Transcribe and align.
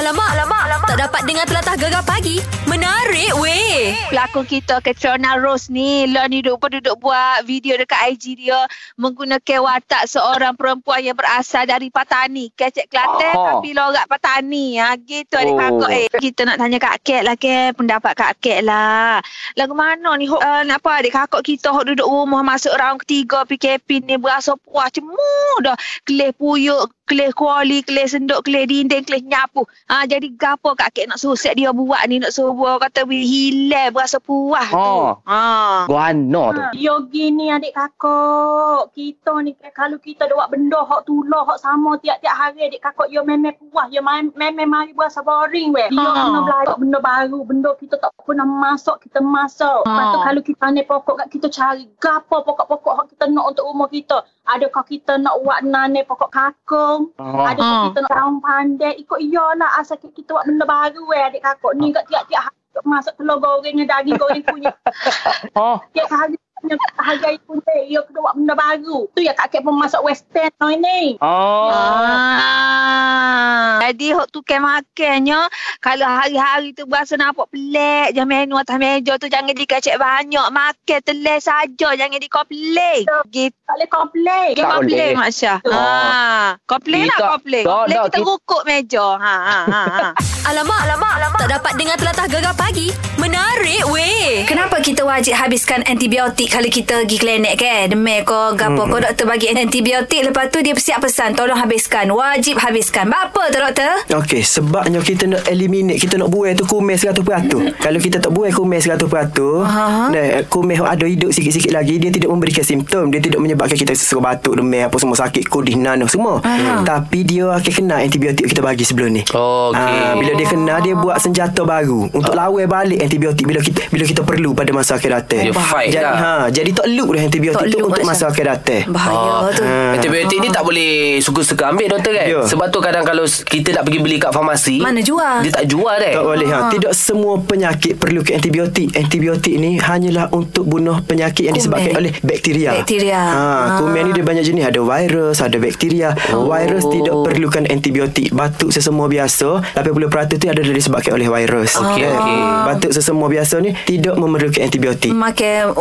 Alamak, 0.00 0.32
alamak, 0.32 0.62
alamak. 0.64 0.88
Tak 0.88 1.00
dapat 1.12 1.20
dengar 1.28 1.44
telatah 1.44 1.76
gegar 1.76 2.00
pagi. 2.08 2.40
Menarik 2.64 3.36
weh. 3.36 3.92
pelakon 4.08 4.48
kita 4.48 4.80
Katrina 4.80 5.36
Rose 5.36 5.68
ni 5.68 6.08
lah 6.08 6.26
ni 6.26 6.40
duduk 6.40 6.66
duduk 6.66 6.96
buat 6.98 7.44
video 7.44 7.78
dekat 7.78 8.16
IG 8.16 8.42
dia 8.42 8.58
menggunakan 8.98 9.60
watak 9.62 10.06
seorang 10.06 10.58
perempuan 10.58 11.04
yang 11.04 11.14
berasal 11.14 11.62
dari 11.62 11.92
Patani 11.92 12.50
Kecek 12.54 12.90
Kelantan 12.90 13.34
Oh. 13.34 13.46
tapi 13.46 13.70
lorak 13.70 14.06
Patani 14.10 14.78
ha 14.82 14.98
gitu 14.98 15.38
adik 15.38 15.54
Oh. 15.54 15.58
kakak 15.58 15.90
eh 15.94 16.06
kita 16.10 16.40
nak 16.46 16.58
tanya 16.58 16.78
Kak 16.82 16.96
Kat 17.06 17.22
lah 17.22 17.36
ke 17.38 17.70
pendapat 17.74 18.12
Kak 18.18 18.32
Kat 18.42 18.60
lah 18.66 19.22
lagu 19.54 19.74
mana 19.74 20.18
ni 20.18 20.26
hok 20.26 20.42
uh, 20.42 20.62
nak 20.66 20.82
apa 20.82 20.90
adik 21.02 21.14
kakak 21.14 21.42
kita 21.46 21.70
hok 21.70 21.86
duduk 21.86 22.06
rumah 22.06 22.42
masuk 22.42 22.74
round 22.74 23.02
ketiga 23.06 23.46
PKP 23.46 24.02
ni 24.02 24.18
berasa 24.18 24.58
puas 24.58 24.90
cemur 24.90 25.54
dah 25.62 25.78
kelih 26.02 26.34
puyuk 26.34 26.90
kelih 27.10 27.34
kuali, 27.34 27.82
kelih 27.82 28.06
senduk, 28.06 28.46
kelih 28.46 28.70
dinding, 28.70 29.02
kelih 29.02 29.26
nyapu. 29.26 29.66
Ha, 29.90 30.06
jadi 30.06 30.30
gapo 30.30 30.70
Kak 30.72 30.94
Kat 30.94 31.10
nak 31.10 31.18
suruh 31.18 31.34
set 31.34 31.58
dia 31.58 31.74
buat 31.74 31.98
ni, 32.06 32.22
nak 32.22 32.30
suruh 32.30 32.54
buat 32.54 32.78
kata 32.78 33.02
bila 33.02 33.26
hilang 33.26 33.90
berasa 33.90 34.16
puas 34.16 34.70
Oh. 34.70 35.18
tu. 35.18 35.26
Ha. 35.26 35.42
Guano 35.84 36.54
tu. 36.54 36.62
Yogi 36.78 37.26
ni 37.28 37.50
adik 37.50 37.74
kakak. 37.74 38.94
Kita 38.94 39.42
ni 39.42 39.50
kalau 39.68 39.98
kita 39.98 40.24
ada 40.24 40.34
buat 40.36 40.46
benda 40.48 40.78
hak 40.80 41.02
tulah 41.04 41.42
hak 41.44 41.58
sama 41.58 41.98
tiap-tiap 41.98 42.30
hari 42.32 42.64
adik 42.64 42.78
kakak 42.80 43.10
yo 43.10 43.20
memang 43.20 43.50
puas. 43.60 43.90
Yo 43.90 43.98
memang 44.00 44.30
mari 44.64 44.94
berasa 44.94 45.20
boring 45.20 45.74
weh. 45.74 45.90
Dia 45.90 45.98
Ha. 46.00 46.22
kena 46.22 46.38
belajar 46.40 46.76
benda 46.76 46.98
baru, 47.00 47.38
benda 47.42 47.70
kita 47.74 47.98
tak 47.98 48.14
pernah 48.16 48.46
masuk, 48.46 48.94
kita 49.00 49.18
masuk. 49.18 49.82
Ha. 49.82 49.90
Lepas 49.90 50.06
tu 50.06 50.18
kalau 50.22 50.42
kita 50.44 50.64
ni 50.70 50.82
pokok 50.84 51.14
kat 51.16 51.28
kita 51.28 51.46
cari 51.50 51.90
gapo 51.98 52.46
pokok-pokok 52.46 52.94
hak 52.94 53.06
kita 53.10 53.26
nak 53.26 53.44
untuk 53.48 53.66
rumah 53.66 53.90
kita. 53.90 54.22
Adakah 54.46 54.82
kita 54.82 55.14
nak 55.16 55.34
buat 55.40 55.62
nane 55.62 56.02
pokok 56.04 56.30
kakung? 56.30 57.10
Oh. 57.16 57.42
Adakah 57.42 57.66
Ha. 57.72 57.84
kita 57.88 57.98
nak 58.00 58.12
daun 58.12 58.38
pandai? 58.38 58.94
Ikut 58.96 59.18
iyalah 59.18 59.79
asal 59.80 59.96
kita 59.98 60.36
buat 60.36 60.44
benda 60.44 60.64
baru 60.68 61.00
weh 61.08 61.20
adik 61.20 61.42
kakak. 61.42 61.72
Ni 61.80 61.90
kat 61.90 62.04
tiap-tiap 62.06 62.42
hari 62.46 62.58
masuk 62.86 63.12
telur 63.18 63.38
goreng 63.42 63.74
dengan 63.74 63.86
daging 63.98 64.16
goreng 64.16 64.44
punya 64.46 64.70
Oh. 65.58 65.76
tiap 65.90 66.06
hari 66.06 66.38
punya 66.60 66.76
hargai 67.00 67.40
pun 67.42 67.56
dia 67.64 67.80
dia 67.88 68.00
kena 68.04 68.18
buat 68.20 68.34
benda 68.36 68.54
baru. 68.54 69.08
Tu 69.16 69.24
ya 69.24 69.32
kakek 69.32 69.64
pun 69.64 69.74
masuk 69.74 70.04
western 70.04 70.52
no 70.60 70.68
ini. 70.68 71.16
Oh. 71.18 71.72
Ah. 71.72 73.80
Jadi 73.80 74.12
hok 74.14 74.28
tu 74.30 74.44
kan 74.44 74.62
makannya 74.62 75.50
kalau 75.82 76.06
hari-hari 76.06 76.76
tu 76.76 76.86
berasa 76.86 77.16
nampak 77.16 77.48
pelik 77.50 78.14
je 78.14 78.22
menu 78.22 78.54
atas 78.54 78.78
meja 78.78 79.18
tu 79.18 79.26
jangan 79.26 79.50
dikacak 79.50 79.98
banyak 79.98 80.46
makan 80.52 81.00
teles 81.02 81.42
saja 81.42 81.88
jangan 81.96 82.20
dikomplain 82.20 83.08
gitu 83.32 83.56
Tak 83.66 83.74
boleh 83.78 83.90
komplain. 83.90 84.50
Dia 84.58 84.64
Tak 84.66 84.70
komplain 84.74 85.10
boleh. 85.14 85.22
Mak 85.22 85.30
Syah. 85.30 85.58
Oh. 85.62 85.72
Ha. 85.72 86.58
Komplain 86.66 87.06
lah 87.06 87.18
komplain. 87.38 87.64
Komplain 87.64 87.96
tak, 87.96 88.04
kita 88.10 88.18
kita- 88.18 88.26
rukuk 88.26 88.62
meja. 88.66 89.06
Ha 89.16 89.36
ha 89.38 89.58
ha. 89.64 89.82
ha. 89.86 90.08
Alamak, 90.50 90.80
alamak, 90.82 91.12
alamak. 91.22 91.38
Tak 91.46 91.50
dapat 91.54 91.72
dengar 91.78 91.96
telatah 92.00 92.26
gegar 92.26 92.54
pagi. 92.58 92.90
Menarik 93.22 93.86
weh. 93.94 94.42
Kenapa 94.50 94.82
kita 94.82 95.06
wajib 95.06 95.38
habiskan 95.38 95.86
antibiotik 95.86 96.49
kalau 96.50 96.66
kita 96.66 96.94
pergi 97.00 97.16
klinik 97.16 97.54
ke? 97.56 97.86
Demam 97.86 98.20
ke, 98.20 98.40
gapo 98.54 98.82
Hmm. 98.82 98.90
ke 98.90 98.96
doktor 99.02 99.24
bagi 99.24 99.46
antibiotik 99.48 100.20
lepas 100.26 100.50
tu 100.50 100.58
dia 100.58 100.74
siap 100.74 101.00
pesan 101.00 101.32
tolong 101.32 101.54
habiskan. 101.54 102.10
Wajib 102.10 102.58
habiskan. 102.58 103.06
Apa 103.06 103.48
tu 103.48 103.58
doktor? 103.58 103.92
Okey, 104.12 104.42
sebabnya 104.42 104.98
kita 104.98 105.24
nak 105.24 105.46
eliminate, 105.46 105.96
kita 105.96 106.16
nak 106.16 106.28
buai 106.28 106.52
tu 106.52 106.66
kumis 106.66 107.00
100%. 107.00 107.76
Kalau 107.76 107.98
kita 107.98 108.18
tak 108.18 108.30
buai 108.30 108.50
kumis 108.50 108.84
100%, 108.84 109.62
Aha. 109.62 110.10
nah, 110.10 110.26
kumis 110.44 110.80
ada 110.80 111.04
hidup 111.04 111.30
sikit-sikit 111.30 111.70
lagi, 111.70 111.96
dia 111.96 112.10
tidak 112.10 112.28
memberikan 112.28 112.62
simptom, 112.62 113.08
dia 113.08 113.20
tidak 113.20 113.38
menyebabkan 113.38 113.76
kita 113.76 113.92
sesak 113.92 114.18
batuk, 114.18 114.56
demam, 114.56 114.82
apa 114.82 114.96
semua 114.96 115.16
sakit, 115.16 115.46
kudih, 115.46 115.76
nano 115.76 116.04
semua. 116.04 116.42
Aha. 116.42 116.82
Tapi 116.82 117.22
dia 117.22 117.46
akan 117.48 117.72
kena 117.72 117.96
antibiotik 118.00 118.44
kita 118.44 118.60
bagi 118.60 118.82
sebelum 118.82 119.12
ni. 119.12 119.22
Okey. 119.22 119.76
Ah, 119.76 120.16
bila 120.16 120.32
dia 120.34 120.46
kena, 120.46 120.74
dia 120.80 120.94
buat 120.94 121.16
senjata 121.16 121.62
baru 121.62 122.10
untuk 122.10 122.34
lawan 122.34 122.66
balik 122.66 122.98
antibiotik 122.98 123.44
bila 123.44 123.60
kita 123.60 123.86
bila 123.86 124.02
kita 124.02 124.22
perlu 124.22 124.50
pada 124.50 124.70
masa 124.70 124.96
akhir 124.96 125.10
datang. 125.12 125.44
Dia 125.44 125.54
fight 125.54 125.90
jadi, 125.90 126.04
lah. 126.04 126.16
ha, 126.16 126.32
jadi 126.48 126.70
tak 126.72 126.86
look 126.88 127.10
dah 127.10 127.20
antibiotik 127.20 127.58
Tak 127.58 127.66
tu 127.66 127.76
look 127.76 127.88
untuk 127.90 128.04
masa 128.06 128.24
akhir 128.26 128.44
datang. 128.46 128.82
Bahaya 128.88 129.52
tu. 129.52 129.62
Ah. 129.62 129.92
Antibiotik 129.92 130.38
ni 130.38 130.48
tak 130.48 130.62
boleh 130.62 130.90
suka-suka 131.18 131.68
ambil 131.68 131.90
doktor 131.90 132.12
kan? 132.14 132.26
Ya. 132.26 132.40
Sebab 132.42 132.66
tu 132.68 132.78
kadang 132.78 133.02
kalau 133.02 133.24
kita 133.26 133.68
nak 133.72 133.82
pergi 133.82 133.98
beli 133.98 134.16
kat 134.16 134.30
farmasi, 134.30 134.76
Mana 134.78 135.00
jual? 135.00 135.42
Dia 135.42 135.52
tak 135.52 135.66
jual 135.66 135.96
deh. 135.98 136.14
Tak 136.14 136.24
boleh 136.24 136.48
Ah. 136.48 136.58
ha. 136.58 136.70
Tidak 136.70 136.92
semua 136.92 137.34
penyakit 137.36 137.92
perlu 137.94 138.22
ke 138.22 138.32
antibiotik. 138.32 138.94
Antibiotik 138.94 139.54
ni 139.54 139.76
hanyalah 139.76 140.30
untuk 140.30 140.64
bunuh 140.64 141.02
penyakit 141.02 141.44
yang 141.44 141.54
disebabkan 141.54 141.98
oleh 141.98 142.14
bakteria. 142.20 142.72
Bakteria. 142.72 143.20
Ha, 143.20 143.42
Ah. 143.42 143.66
kuman 143.76 144.06
ni 144.06 144.12
dia 144.12 144.22
banyak 144.22 144.42
jenis. 144.42 144.64
Ada 144.64 144.80
virus, 144.80 145.36
ada 145.40 145.56
bakteria. 145.56 146.14
Oh. 146.30 146.46
Virus 146.46 146.86
tidak 146.86 147.14
perlukan 147.20 147.66
antibiotik. 147.66 148.30
Batuk 148.30 148.70
sesemua 148.70 149.06
biasa, 149.06 149.48
80% 149.74 150.38
tu 150.38 150.46
ada 150.46 150.62
disebabkan 150.62 151.12
oleh 151.12 151.26
virus. 151.26 151.74
Okey, 151.74 152.02
Kan? 152.02 152.12
okey. 152.16 152.38
Batuk 152.66 152.90
sesemua 152.92 153.26
biasa 153.26 153.58
ni 153.58 153.74
tidak 153.80 154.14
memerlukan 154.14 154.60
antibiotik. 154.60 155.10
Makan 155.10 155.74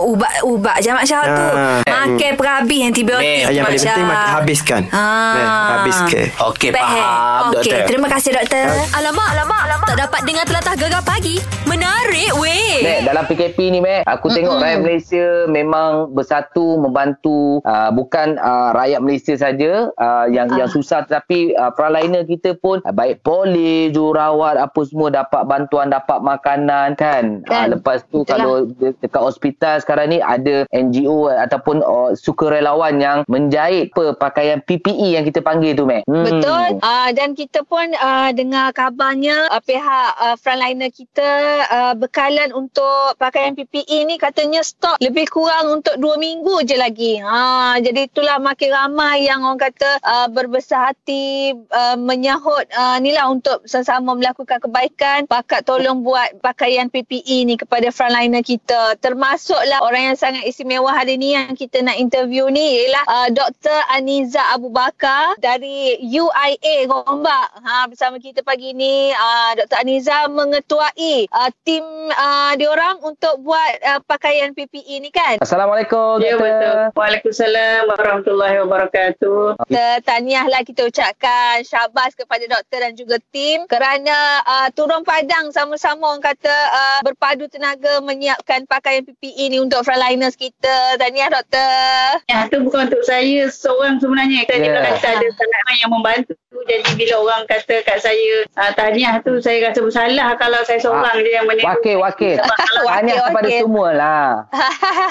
ubat-ubat 0.49 0.81
je 0.81 0.89
Mak 0.89 1.05
Syah 1.05 1.23
tu. 1.23 1.45
Ah. 1.53 1.79
Makan 1.85 2.31
perhabis 2.33 2.81
antibiotik. 2.81 3.21
Meh, 3.21 3.53
yang 3.53 3.63
Mak 3.63 3.69
paling 3.69 3.79
penting 3.79 4.01
Syah. 4.01 4.09
mak- 4.09 4.31
habiskan. 4.33 4.81
Ah. 4.89 4.97
Kan? 5.29 5.47
Habiskan. 5.75 6.25
Okey, 6.49 6.69
Faham. 6.73 7.53
Okey, 7.53 7.77
terima 7.85 8.07
kasih 8.09 8.31
doktor. 8.33 8.65
Alamak, 8.91 9.27
alamak, 9.29 9.61
alamak. 9.67 9.87
Tak 9.87 9.99
dapat 9.99 10.21
dengar 10.23 10.43
telatah 10.45 10.75
gegar 10.75 11.03
pagi. 11.03 11.35
Menarik 11.65 12.31
weh. 12.35 12.81
Mek, 12.81 12.99
dalam 13.05 13.23
PKP 13.25 13.57
ni 13.69 13.79
Mek, 13.79 14.01
aku 14.03 14.31
tengok 14.31 14.57
rakyat 14.57 14.79
Malaysia 14.79 15.25
memang 15.45 16.09
bersatu 16.09 16.79
membantu 16.79 17.61
uh, 17.61 17.91
bukan 17.91 18.39
uh, 18.39 18.73
rakyat 18.73 18.99
Malaysia 18.99 19.35
saja 19.35 19.91
uh, 19.91 20.25
yang 20.27 20.49
yang 20.55 20.65
susah 20.65 21.03
tetapi 21.03 21.53
uh, 21.53 21.69
frontliner 21.71 22.25
kita 22.25 22.55
pun 22.55 22.81
uh, 22.81 22.89
baik 22.91 23.21
polis, 23.21 23.91
jururawat 23.91 24.57
apa 24.57 24.79
semua 24.81 25.11
dapat 25.11 25.45
bantuan, 25.45 25.91
dapat 25.91 26.17
makanan 26.19 26.95
kan. 26.95 27.43
Uh, 27.43 27.51
Kan. 27.51 27.67
lepas 27.71 27.99
tu 28.07 28.21
Itulah. 28.21 28.31
kalau 28.31 28.53
de- 28.71 28.95
dekat 28.97 29.21
hospital 29.21 29.75
sekarang 29.77 30.07
ni 30.07 30.19
ada 30.19 30.38
NGO 30.71 31.29
ataupun 31.29 31.81
uh, 31.83 32.11
sukarelawan 32.15 32.99
yang 32.99 33.17
menjahit 33.25 33.91
apa 33.95 34.15
pakaian 34.15 34.59
PPE 34.63 35.19
yang 35.19 35.23
kita 35.25 35.43
panggil 35.43 35.73
tu 35.75 35.83
Mek. 35.87 36.05
Hmm. 36.05 36.25
Betul. 36.25 36.79
Uh, 36.79 37.09
dan 37.15 37.33
kita 37.33 37.65
pun 37.65 37.91
uh, 37.95 38.29
dengar 38.31 38.71
kabarnya 38.71 39.49
uh, 39.49 39.61
pihak 39.63 40.11
uh, 40.19 40.35
frontliner 40.39 40.91
kita 40.93 41.29
uh, 41.67 41.93
bekalan 41.97 42.51
untuk 42.53 43.17
pakaian 43.17 43.57
PPE 43.57 44.07
ni 44.07 44.15
katanya 44.15 44.61
stok 44.63 45.01
lebih 45.01 45.25
kurang 45.31 45.81
untuk 45.81 45.95
dua 45.97 46.15
minggu 46.19 46.63
je 46.67 46.75
lagi. 46.77 47.17
Ha, 47.19 47.77
jadi 47.81 48.07
itulah 48.07 48.37
makin 48.39 48.69
ramai 48.71 49.25
yang 49.25 49.43
orang 49.43 49.59
kata 49.59 49.99
uh, 50.03 50.27
berbesar 50.31 50.93
hati 50.93 51.53
uh, 51.71 51.97
menyahut 51.99 52.65
uh, 52.73 52.97
ni 53.03 53.11
lah 53.11 53.27
untuk 53.31 53.65
sama-sama 53.65 54.15
melakukan 54.15 54.59
kebaikan. 54.61 55.25
Pakat 55.25 55.65
tolong 55.67 56.01
buat 56.05 56.39
pakaian 56.39 56.87
PPE 56.87 57.47
ni 57.47 57.55
kepada 57.59 57.89
frontliner 57.91 58.43
kita. 58.43 58.95
Termasuklah 58.99 59.83
orang 59.83 60.13
yang 60.13 60.17
sangat 60.29 60.45
istimewa 60.45 60.93
hari 60.93 61.17
ni 61.17 61.33
yang 61.33 61.57
kita 61.57 61.81
nak 61.81 61.97
interview 61.97 62.53
ni 62.53 62.85
ialah 62.85 63.01
uh, 63.09 63.29
Dr. 63.33 63.73
Aniza 63.89 64.37
Abu 64.53 64.69
Bakar 64.69 65.33
dari 65.41 65.97
UIA 66.05 66.85
Gombak. 66.85 67.49
Ha, 67.65 67.89
bersama 67.89 68.21
kita 68.21 68.45
pagi 68.45 68.77
ni 68.77 69.09
uh, 69.09 69.57
Dr. 69.57 69.81
Aniza 69.81 70.29
mengetuai 70.29 71.25
uh, 71.33 71.49
tim 71.65 71.81
uh, 72.13 72.53
diorang 72.61 73.01
untuk 73.01 73.41
buat 73.41 73.73
uh, 73.81 74.05
pakaian 74.05 74.53
PPE 74.53 75.01
ni 75.01 75.09
kan. 75.09 75.41
Assalamualaikum. 75.41 76.21
Ya 76.21 76.37
betul. 76.37 76.93
Waalaikumsalam 76.93 77.89
warahmatullahi 77.89 78.61
wabarakatuh. 78.69 79.65
Kita 79.65 80.05
tahniahlah 80.05 80.61
kita 80.61 80.85
ucapkan 80.85 81.65
syabas 81.65 82.13
kepada 82.13 82.45
doktor 82.45 82.85
dan 82.85 82.93
juga 82.93 83.17
tim 83.33 83.65
kerana 83.65 84.45
uh, 84.45 84.69
turun 84.77 85.01
padang 85.01 85.49
sama-sama 85.49 86.13
orang 86.13 86.21
kata 86.21 86.53
uh, 86.53 86.99
berpadu 87.01 87.49
tenaga 87.49 87.97
menyiapkan 88.05 88.69
pakaian 88.69 89.01
PPE 89.01 89.49
ni 89.49 89.57
untuk 89.57 89.81
frontliners 90.19 90.35
kita. 90.35 90.99
Tahniah 90.99 91.31
doktor. 91.31 92.03
Ya, 92.27 92.51
tu 92.51 92.59
bukan 92.67 92.91
untuk 92.91 93.03
saya 93.07 93.47
seorang 93.47 94.03
sebenarnya. 94.03 94.43
Kita 94.43 94.59
yeah. 94.59 94.99
kata 94.99 95.07
ada 95.15 95.27
sangat 95.31 95.55
ramai 95.63 95.75
yang 95.79 95.91
membantu. 95.95 96.33
Jadi 96.67 96.89
bila 96.99 97.15
orang 97.23 97.41
kata 97.47 97.75
kat 97.87 97.97
saya 98.03 98.43
uh, 98.59 98.71
tahniah 98.75 99.21
tu 99.23 99.39
saya 99.39 99.71
rasa 99.71 99.79
bersalah 99.79 100.35
kalau 100.35 100.59
saya 100.67 100.79
seorang 100.81 101.23
je 101.23 101.31
yang 101.31 101.45
meniru. 101.47 101.67
Wakil, 101.67 101.97
wakil. 102.03 102.35
Wakil, 102.89 103.17
kepada 103.31 103.47
wakil. 103.47 103.59
semua 103.63 103.87
lah. 103.91 104.27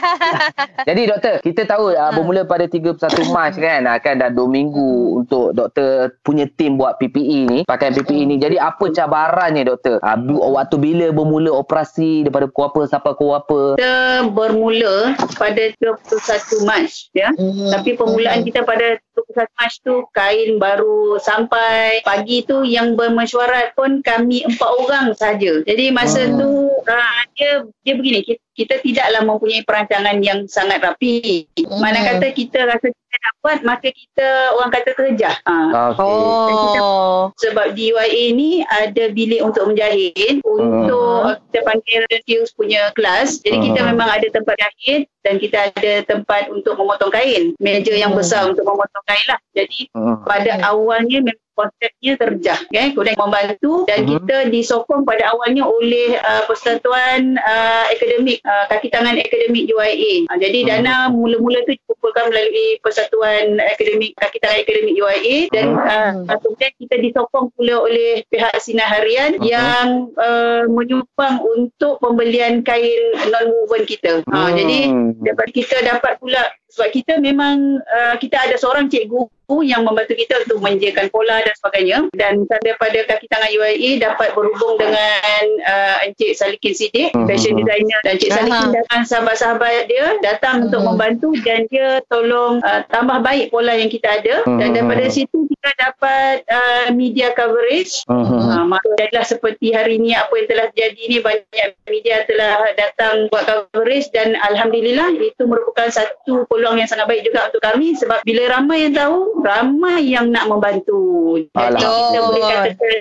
Jadi 0.88 1.02
doktor, 1.04 1.34
kita 1.44 1.62
tahu 1.68 1.92
uh, 1.92 2.12
bermula 2.16 2.42
pada 2.48 2.64
31 2.64 2.96
Mac 3.30 3.54
kan 3.64 3.82
akan 3.84 4.14
dah 4.24 4.30
2 4.32 4.40
minggu 4.48 4.90
untuk 5.24 5.52
doktor 5.52 6.16
punya 6.24 6.48
tim 6.56 6.80
buat 6.80 6.96
PPE 6.96 7.38
ni, 7.48 7.58
pakaian 7.68 7.92
PPE 7.92 8.22
ni. 8.24 8.36
Jadi 8.40 8.56
apa 8.56 8.88
cabarannya 8.88 9.68
doktor? 9.68 10.00
Uh, 10.00 10.16
waktu 10.56 10.76
bila 10.80 11.12
bermula 11.12 11.52
operasi 11.52 12.24
daripada 12.24 12.48
pukul 12.48 12.66
apa 12.72 12.80
sampai 12.88 13.12
pukul 13.14 13.36
apa? 13.36 13.60
kita 13.78 14.26
bermula 14.34 15.14
pada 15.38 15.64
21 15.78 16.66
Mac 16.66 16.90
ya. 17.14 17.28
Hmm. 17.36 17.70
Tapi 17.70 17.94
permulaan 17.94 18.42
kita 18.42 18.66
pada 18.66 18.98
21 19.26 19.58
Mac 19.58 19.72
tu 19.82 19.94
kain 20.14 20.50
baru 20.62 21.18
sampai 21.18 22.04
pagi 22.06 22.46
tu 22.46 22.62
yang 22.62 22.94
bermesyuarat 22.94 23.74
pun 23.74 23.98
kami 24.00 24.46
empat 24.46 24.70
orang 24.78 25.06
saja. 25.18 25.62
Jadi 25.66 25.90
masa 25.90 26.30
tu 26.30 26.70
uh, 26.70 27.20
dia 27.34 27.66
dia 27.82 27.94
begini 27.98 28.22
kita, 28.22 28.47
kita 28.58 28.82
tidaklah 28.82 29.22
mempunyai 29.22 29.62
perancangan 29.62 30.18
yang 30.18 30.50
sangat 30.50 30.82
rapi. 30.82 31.46
Hmm. 31.54 31.78
Mana 31.78 32.02
kata 32.02 32.34
kita 32.34 32.66
rasa 32.66 32.90
kita 32.90 33.16
dapat 33.22 33.58
maka 33.62 33.88
kita 33.94 34.28
orang 34.58 34.70
kata 34.74 34.90
terjah. 34.98 35.36
Ha. 35.46 35.54
Okey. 35.94 36.02
Oh. 36.02 37.30
Sebab 37.38 37.78
di 37.78 37.94
UIA 37.94 38.34
ni 38.34 38.66
ada 38.66 39.14
bilik 39.14 39.46
untuk 39.46 39.70
menjahit 39.70 40.42
untuk 40.42 41.38
kita 41.48 41.60
panggil 41.62 42.02
skills 42.26 42.50
punya 42.58 42.90
kelas. 42.98 43.38
Jadi 43.46 43.70
kita 43.70 43.80
Hmm. 43.86 43.94
memang 43.94 44.10
ada 44.10 44.26
tempat 44.26 44.58
jahit 44.58 45.06
dan 45.22 45.38
kita 45.38 45.70
ada 45.70 45.92
tempat 46.02 46.50
untuk 46.50 46.74
memotong 46.74 47.14
kain. 47.14 47.54
Meja 47.62 47.94
yang 47.94 48.18
besar 48.18 48.50
untuk 48.50 48.66
memotong 48.66 49.04
kain 49.06 49.26
lah. 49.30 49.38
Jadi 49.54 49.86
Hmm. 49.94 50.18
pada 50.26 50.58
awalnya 50.66 51.22
memang 51.22 51.46
konsepnya 51.58 52.12
terjah 52.14 52.58
kan 52.70 52.94
kemudian 52.94 53.18
membantu 53.18 53.82
dan 53.90 54.06
Mhm. 54.06 54.08
kita 54.14 54.36
disokong 54.54 55.02
pada 55.02 55.34
awalnya 55.34 55.66
oleh 55.66 56.14
uh, 56.22 56.46
Persatuan 56.46 57.34
uh, 57.42 57.90
Akademik 57.90 58.38
uh, 58.46 58.70
Kaki 58.70 58.88
Tangan 58.94 59.18
Akademik 59.18 59.66
UIA 59.66 60.30
uh, 60.30 60.38
jadi 60.38 60.58
Mhm. 60.62 60.68
dana 60.70 60.94
mula-mula 61.10 61.66
tu 61.66 61.74
dikumpulkan 61.74 62.30
melalui 62.30 62.78
Persatuan 62.78 63.58
Akademik 63.58 64.14
Kaki 64.14 64.38
Tangan 64.38 64.62
Akademik 64.62 64.94
UIA 64.94 65.36
dan 65.50 65.66
Mhm. 65.74 66.30
uh, 66.30 66.38
kemudian 66.38 66.72
kita 66.78 66.94
disokong 67.02 67.50
pula 67.58 67.82
oleh 67.82 68.22
pihak 68.30 68.54
Sinar 68.62 68.86
Harian 68.86 69.42
Mhm. 69.42 69.42
yang 69.42 69.88
uh, 70.14 70.62
menyumbang 70.70 71.42
untuk 71.42 71.98
pembelian 71.98 72.62
kain 72.62 73.02
non-woven 73.28 73.82
kita 73.82 74.22
uh, 74.22 74.48
Hmm. 74.48 74.54
jadi 74.54 74.78
dapat 75.24 75.48
kita 75.50 75.76
dapat 75.82 76.20
pula 76.22 76.38
sebab 76.78 76.94
kita 76.94 77.18
memang 77.18 77.82
uh, 77.82 78.14
kita 78.22 78.38
ada 78.38 78.54
seorang 78.54 78.86
cikgu 78.86 79.26
yang 79.64 79.80
membantu 79.80 80.12
kita 80.12 80.44
untuk 80.44 80.60
menyediakan 80.60 81.08
pola 81.08 81.40
dan 81.40 81.54
sebagainya 81.56 81.98
dan 82.12 82.44
daripada 82.60 83.00
kaki 83.08 83.26
tangan 83.32 83.48
UIA 83.48 83.96
dapat 83.96 84.36
berhubung 84.36 84.76
dengan 84.76 85.42
uh, 85.64 86.04
Encik 86.04 86.36
Salikin 86.36 86.76
Siddiq 86.76 87.10
Mhm. 87.16 87.24
fashion 87.24 87.56
designer 87.56 87.98
dan 88.04 88.20
Encik. 88.20 88.28
Salikin 88.28 88.76
datang 88.76 89.02
sahabat-sahabat 89.08 89.88
dia 89.88 90.06
datang 90.20 90.68
untuk 90.68 90.84
Mhm. 90.84 90.88
membantu 90.92 91.28
dan 91.48 91.64
dia 91.72 92.04
tolong 92.12 92.60
uh, 92.60 92.84
tambah 92.92 93.24
baik 93.24 93.48
pola 93.48 93.72
yang 93.72 93.88
kita 93.88 94.20
ada 94.20 94.44
dan 94.44 94.68
Mhm. 94.70 94.74
daripada 94.76 95.08
situ 95.08 95.48
kita 95.48 95.70
dapat 95.80 96.44
uh, 96.52 96.86
media 96.92 97.32
coverage 97.32 98.04
Hmm. 98.04 98.28
Ha, 98.28 98.68
maka 98.68 98.84
jadilah 99.00 99.24
seperti 99.24 99.72
hari 99.72 99.96
ini 99.96 100.12
apa 100.12 100.28
yang 100.36 100.46
telah 100.48 100.66
terjadi 100.76 101.02
ni 101.08 101.18
banyak 101.24 101.66
media 101.88 102.20
telah 102.28 102.68
datang 102.76 103.32
buat 103.32 103.48
coverage 103.48 104.12
dan 104.12 104.36
Alhamdulillah 104.44 105.16
itu 105.16 105.48
merupakan 105.48 105.88
satu 105.88 106.44
peluang 106.52 106.67
yang 106.76 106.90
sangat 106.90 107.06
baik 107.08 107.24
juga 107.24 107.48
untuk 107.48 107.62
kami 107.62 107.96
sebab 107.96 108.20
bila 108.26 108.42
ramai 108.58 108.84
yang 108.84 108.94
tahu 108.98 109.40
ramai 109.40 110.04
yang 110.04 110.28
nak 110.28 110.50
membantu 110.50 111.38
jadi 111.54 111.78
kita 111.80 112.18
boleh 112.20 112.42
katakan 112.44 112.98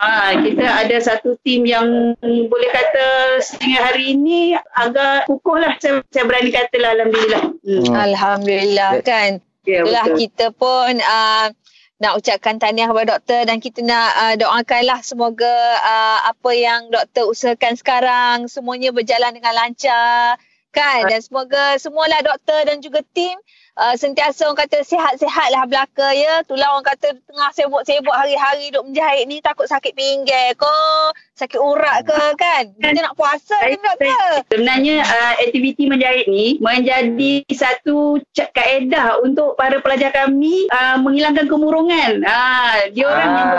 ha, 0.00 0.32
kita 0.40 0.64
ada 0.64 0.96
satu 1.02 1.36
tim 1.44 1.68
yang 1.68 2.16
boleh 2.22 2.70
kata 2.72 3.08
sehingga 3.42 3.92
hari 3.92 4.16
ini 4.16 4.54
agak 4.78 5.28
kukuh 5.28 5.58
lah 5.60 5.74
saya, 5.82 6.00
saya 6.08 6.24
berani 6.24 6.50
kata 6.54 6.76
lah 6.80 6.90
Alhamdulillah 6.96 7.42
hmm. 7.66 7.82
Hmm. 7.84 7.94
Alhamdulillah 7.96 8.90
kan. 9.04 9.42
Ya, 9.68 9.84
Itulah 9.84 10.04
betul. 10.08 10.18
kita 10.24 10.46
pun 10.56 10.92
uh, 11.04 11.46
nak 12.00 12.16
ucapkan 12.16 12.56
tahniah 12.56 12.88
kepada 12.88 13.20
doktor 13.20 13.44
dan 13.44 13.60
kita 13.60 13.84
nak 13.84 14.10
uh, 14.16 14.34
doakanlah 14.40 15.04
semoga 15.04 15.52
uh, 15.84 16.32
apa 16.32 16.50
yang 16.56 16.88
doktor 16.88 17.28
usahakan 17.28 17.76
sekarang 17.76 18.36
semuanya 18.48 18.88
berjalan 18.88 19.36
dengan 19.36 19.52
lancar 19.52 20.40
kan? 20.70 21.06
Dan 21.06 21.20
semoga 21.22 21.76
semualah 21.78 22.22
doktor 22.22 22.66
dan 22.66 22.78
juga 22.82 23.02
tim 23.14 23.34
uh, 23.78 23.94
sentiasa 23.94 24.46
orang 24.46 24.66
kata 24.66 24.82
sihat-sihat 24.86 25.48
lah 25.54 25.64
belaka 25.66 26.08
ya. 26.14 26.42
Itulah 26.42 26.74
orang 26.74 26.86
kata 26.86 27.18
tengah 27.26 27.50
sibuk-sibuk 27.54 28.14
hari-hari 28.14 28.70
duk 28.74 28.86
menjahit 28.86 29.26
ni 29.26 29.42
takut 29.42 29.66
sakit 29.66 29.92
pinggir 29.94 30.54
ke 30.54 30.76
sakit 31.40 31.56
urat 31.56 32.04
ke 32.04 32.16
kan 32.36 32.68
kita 32.76 33.00
nak 33.00 33.16
puasa 33.16 33.56
ni 33.64 33.80
doktor 33.80 34.44
Sebenarnya 34.50 35.00
uh, 35.00 35.34
aktiviti 35.40 35.88
menjahit 35.88 36.26
ni 36.26 36.60
menjadi 36.60 37.46
satu 37.48 38.20
kaedah 38.34 39.22
untuk 39.22 39.54
para 39.54 39.78
pelajar 39.78 40.10
kami 40.10 40.68
uh, 40.68 40.98
menghilangkan 40.98 41.46
kemurungan. 41.46 42.20
Ah, 42.24 42.84
dia 42.90 43.06
orang 43.06 43.30
Ah. 43.30 43.38
yang 43.38 43.54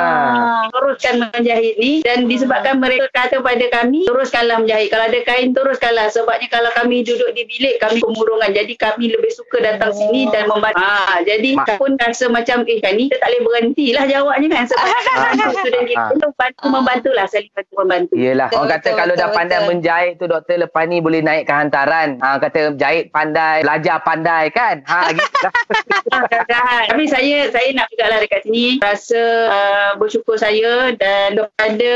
teruskan 0.69 1.15
menjahit 1.23 1.75
ni 1.77 1.91
dan 2.03 2.27
disebabkan 2.27 2.77
mereka 2.77 3.07
kata 3.09 3.39
pada 3.39 3.65
kami 3.71 4.03
teruskanlah 4.05 4.59
menjahit. 4.59 4.91
Kalau 4.91 5.05
ada 5.07 5.19
kain 5.23 5.55
teruskanlah 5.55 6.07
sebabnya 6.09 6.47
kalau 6.49 6.69
kami 6.73 7.01
duduk 7.01 7.31
di 7.33 7.47
bilik 7.47 7.79
kami 7.79 7.97
kemurungan. 7.97 8.51
Jadi 8.51 8.73
kami 8.75 9.09
lebih 9.09 9.31
suka 9.31 9.57
datang 9.59 9.95
sini 9.95 10.27
dan 10.29 10.45
membantu. 10.45 10.83
Ah, 10.83 11.23
jadi 11.23 11.55
Mak- 11.55 11.79
pun 11.79 11.95
rasa 11.97 12.27
macam 12.27 12.67
eh 12.67 12.77
kan 12.77 12.93
ni 12.93 13.07
kita 13.07 13.17
tak 13.17 13.29
boleh 13.31 13.41
berhenti 13.47 13.85
lah 13.95 14.03
jawabnya 14.05 14.47
kan 14.51 14.63
sebab 14.67 14.85
ah, 15.15 15.51
student 15.55 15.85
kita 15.87 16.13
tu 16.19 16.27
bantu 16.35 16.65
membantulah 16.67 17.25
saling 17.25 17.51
bantu 17.55 17.70
membantu. 17.73 18.13
Yelah, 18.15 18.49
Betul, 18.51 18.59
orang 18.59 18.71
kata 18.75 18.87
betul, 18.87 18.99
kalau 18.99 19.13
dah 19.15 19.27
betul, 19.27 19.37
pandai 19.37 19.57
betul. 19.57 19.69
menjahit 19.71 20.13
tu 20.19 20.25
doktor 20.27 20.55
lepas 20.59 20.83
ni 20.87 20.97
boleh 20.99 21.19
naikkan 21.23 21.57
hantaran. 21.67 22.09
Ha, 22.19 22.37
kata 22.37 22.59
jahit 22.75 23.05
pandai, 23.09 23.63
belajar 23.63 23.97
pandai 24.03 24.43
kan? 24.51 24.75
Ha, 24.85 24.97
gitu. 25.15 25.47
Mudah-mudahan. 26.11 26.85
Tapi 26.91 27.03
saya 27.07 27.37
saya 27.49 27.67
nak 27.75 27.87
juga 27.91 28.05
lah 28.11 28.19
dekat 28.19 28.41
sini 28.43 28.65
rasa 28.83 29.21
uh, 29.47 29.91
bersyukur 29.97 30.35
saya 30.35 30.93
dan 30.99 31.39
kepada 31.39 31.93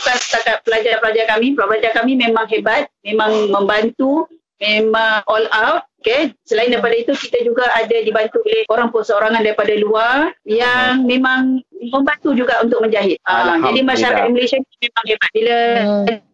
bukan 0.00 0.16
setakat 0.18 0.56
pelajar-pelajar 0.64 1.24
kami, 1.28 1.46
pelajar 1.54 1.92
kami 1.94 2.12
memang 2.16 2.46
hebat, 2.48 2.88
memang 3.04 3.52
membantu, 3.52 4.26
memang 4.62 5.22
all 5.28 5.46
out. 5.52 5.84
Okay. 6.02 6.34
Selain 6.42 6.66
daripada 6.66 6.98
itu, 6.98 7.14
kita 7.14 7.46
juga 7.46 7.62
ada 7.78 7.94
dibantu 8.02 8.42
oleh 8.42 8.66
orang 8.66 8.90
perseorangan 8.90 9.46
daripada 9.46 9.70
luar 9.78 10.34
yang 10.42 11.06
memang 11.06 11.62
membantu 11.88 12.30
juga 12.32 12.60
untuk 12.60 12.78
menjahit. 12.78 13.18
Uh, 13.22 13.58
jadi 13.62 13.80
masyarakat 13.82 14.26
Malaysia 14.28 14.56
ni 14.56 14.76
memang 14.80 15.04
hebat. 15.08 15.30
Bila 15.32 15.58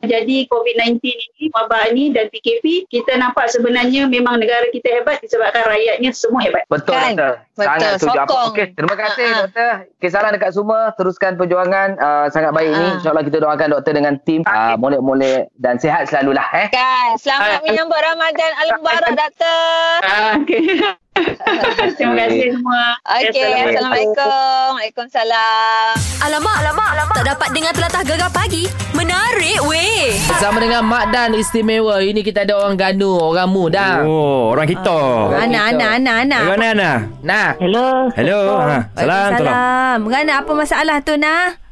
jadi 0.01 0.37
COVID-19 0.47 0.99
ini, 1.01 1.47
wabak 1.51 1.83
ini 1.91 2.05
dan 2.11 2.29
PKP, 2.29 2.87
kita 2.87 3.17
nampak 3.17 3.49
sebenarnya 3.49 4.07
memang 4.07 4.37
negara 4.37 4.69
kita 4.69 4.89
hebat 4.93 5.19
disebabkan 5.19 5.65
rakyatnya 5.65 6.11
semua 6.11 6.41
hebat. 6.41 6.65
Betul 6.67 6.95
Kan? 6.95 7.15
doktor. 7.15 7.33
Betul, 7.53 7.67
Sangat 7.67 7.91
setuju. 7.97 8.09
Apa- 8.15 8.29
sokong. 8.29 8.47
Okey, 8.49 8.67
terima 8.73 8.95
kasih 8.95 9.25
ha. 9.25 9.39
doktor. 9.43 9.73
Okay, 9.99 10.09
salam 10.09 10.31
dekat 10.31 10.51
semua. 10.53 10.81
Teruskan 10.95 11.33
perjuangan 11.35 11.89
uh, 11.97 12.27
sangat 12.29 12.51
baik 12.53 12.71
ni. 12.71 12.79
Ha. 12.79 12.95
InsyaAllah 12.99 13.25
kita 13.25 13.39
doakan 13.39 13.69
doktor 13.71 13.93
dengan 13.93 14.15
tim. 14.23 14.41
Uh, 14.45 14.75
molek-molek 14.77 15.51
dan 15.57 15.77
sihat 15.77 16.07
selalulah. 16.07 16.45
Eh. 16.55 16.69
kan 16.69 17.17
selamat 17.17 17.49
Ah. 17.49 17.61
menyambut 17.63 17.99
Ramadan 17.99 18.53
Al-Mubarak 18.57 19.13
doktor 19.21 19.99
Ah, 20.01 20.33
okay. 20.37 20.63
Terima 21.99 22.15
kasih 22.15 22.55
semua. 22.55 22.85
Okey, 23.03 23.53
Assalamualaikum. 23.69 24.69
Waalaikumsalam. 24.79 25.93
Alamak, 26.23 26.57
alamak, 26.65 26.89
alamak. 26.95 27.15
Tak 27.19 27.27
dapat 27.35 27.49
dengar 27.55 27.73
telatah 27.75 28.03
gegar 28.07 28.31
pagi. 28.31 28.65
Menarik 28.95 29.59
weh. 29.67 30.15
Bersama 30.27 30.59
dengan 30.63 30.83
Mak 30.87 31.05
Dan 31.11 31.31
istimewa. 31.35 31.99
Ini 32.03 32.21
kita 32.23 32.47
ada 32.47 32.59
orang 32.59 32.79
Ganu, 32.79 33.19
orang 33.19 33.49
muda. 33.51 34.03
Oh, 34.07 34.55
orang 34.55 34.67
kita. 34.71 35.01
Ana, 35.35 35.75
Ana, 35.75 35.87
Ana, 35.99 36.13
Ana. 36.23 36.39
Mana 36.47 36.67
Ana? 36.75 36.93
Nah, 37.23 37.49
Hello. 37.59 38.11
Hello. 38.15 38.41
Ha, 38.63 38.77
salam. 38.95 39.99
Ngana 40.07 40.33
apa 40.43 40.53
masalah 40.55 41.03
tu 41.03 41.15
nah? 41.19 41.68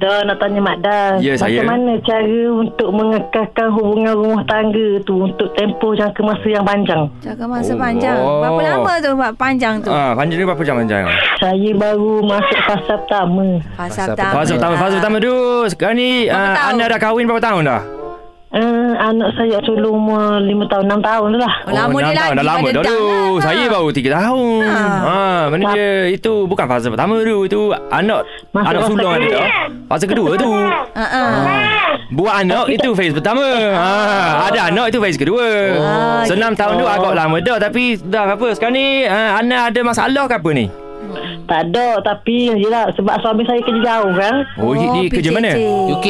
Dah 0.00 0.24
nak 0.24 0.40
tanya 0.40 0.58
Mak 0.58 0.76
Dan 0.80 1.20
Ya, 1.20 1.36
saya. 1.36 1.60
Macam 1.60 1.76
mana 1.76 1.92
cara 2.00 2.40
untuk 2.50 2.88
mengekalkan 2.88 3.68
hubungan 3.70 4.16
rumah 4.16 4.42
tangga 4.44 4.96
tu 5.02 5.28
Untuk 5.28 5.52
tempoh 5.52 5.92
jangka 5.92 6.20
masa 6.22 6.46
yang 6.46 6.64
panjang 6.64 7.04
Jaga 7.20 7.44
masa 7.44 7.72
Oh. 7.72 7.78
panjang. 7.78 8.16
Berapa 8.16 8.60
lama 8.64 8.92
tu 8.96 9.10
buat 9.12 9.32
panjang 9.36 9.74
tu? 9.78 9.90
Ah, 9.90 10.16
panjang 10.16 10.40
ni 10.40 10.44
berapa 10.44 10.62
jam 10.62 10.74
panjang? 10.74 11.04
Saya 11.36 11.70
baru 11.74 12.24
masuk 12.24 12.60
fasa 12.64 12.94
pertama 12.96 13.46
Fasa 13.76 14.02
pertama. 14.08 14.32
Fasa 14.32 14.50
pertama, 14.54 14.74
fasa 14.74 14.94
pertama 14.96 15.16
tu. 15.18 15.34
Sekarang 15.68 15.96
ni 15.96 16.10
uh, 16.26 16.56
anda 16.66 16.84
dah 16.86 16.98
kahwin 16.98 17.24
berapa 17.24 17.42
tahun 17.42 17.62
dah? 17.62 17.99
Uh, 18.52 18.92
Anak 19.00 19.30
saya 19.34 19.58
sulung 19.62 19.96
umur 19.96 20.38
5 20.38 20.70
tahun 20.70 20.84
6 20.86 21.00
tahun 21.02 21.28
lah 21.38 21.54
Oh, 21.66 21.72
lama 21.72 21.96
dia 21.98 22.14
lagi. 22.14 22.36
Dah 22.36 22.44
lama 22.46 22.68
dah 22.68 22.82
tu. 22.82 22.94
lah. 22.94 23.40
Saya 23.40 23.64
baru 23.66 23.88
3 23.90 24.10
tahun. 24.10 24.62
Ha. 24.66 24.82
Ha, 25.00 25.18
mana 25.48 25.64
dia 25.72 25.88
itu 26.10 26.32
bukan 26.44 26.66
fasa 26.66 26.86
pertama 26.88 27.14
tu. 27.20 27.36
Itu 27.44 27.60
anak 27.90 28.20
Masuk 28.50 28.68
anak 28.68 28.82
sulung 28.86 29.12
ada 29.12 29.26
dah. 29.26 29.46
Fasa 29.88 30.04
kedua 30.04 30.30
tu. 30.36 30.50
Ha 30.50 31.06
ah. 31.06 31.34
Buat 32.10 32.34
anak 32.42 32.66
itu 32.68 32.90
phase 32.92 33.14
pertama. 33.14 33.46
Ha, 33.70 33.90
ada 34.50 34.60
anak 34.68 34.86
itu 34.90 34.98
phase 34.98 35.18
kedua. 35.18 35.46
Ah, 35.78 36.22
so, 36.26 36.34
6 36.34 36.42
tahun 36.54 36.74
tu 36.76 36.86
agak 36.86 37.12
lama 37.14 37.36
dah 37.38 37.58
tapi 37.58 37.94
dah 37.96 38.34
apa 38.34 38.46
sekarang 38.52 38.74
ni 38.74 38.86
uh, 39.06 39.38
Ana 39.38 39.70
ada 39.70 39.80
masalah 39.80 40.26
ke 40.26 40.34
apa 40.36 40.50
ni? 40.50 40.66
Tak 41.50 41.66
ada 41.66 41.98
Tapi 41.98 42.54
yelah 42.54 42.86
Sebab 42.94 43.18
suami 43.18 43.42
saya 43.42 43.58
kerja 43.58 43.82
jauh 43.82 44.14
kan 44.14 44.34
Oh, 44.54 44.70
oh 44.70 44.74
dia 44.78 45.10
kerja 45.10 45.30
mana? 45.34 45.50
UK. 45.90 46.06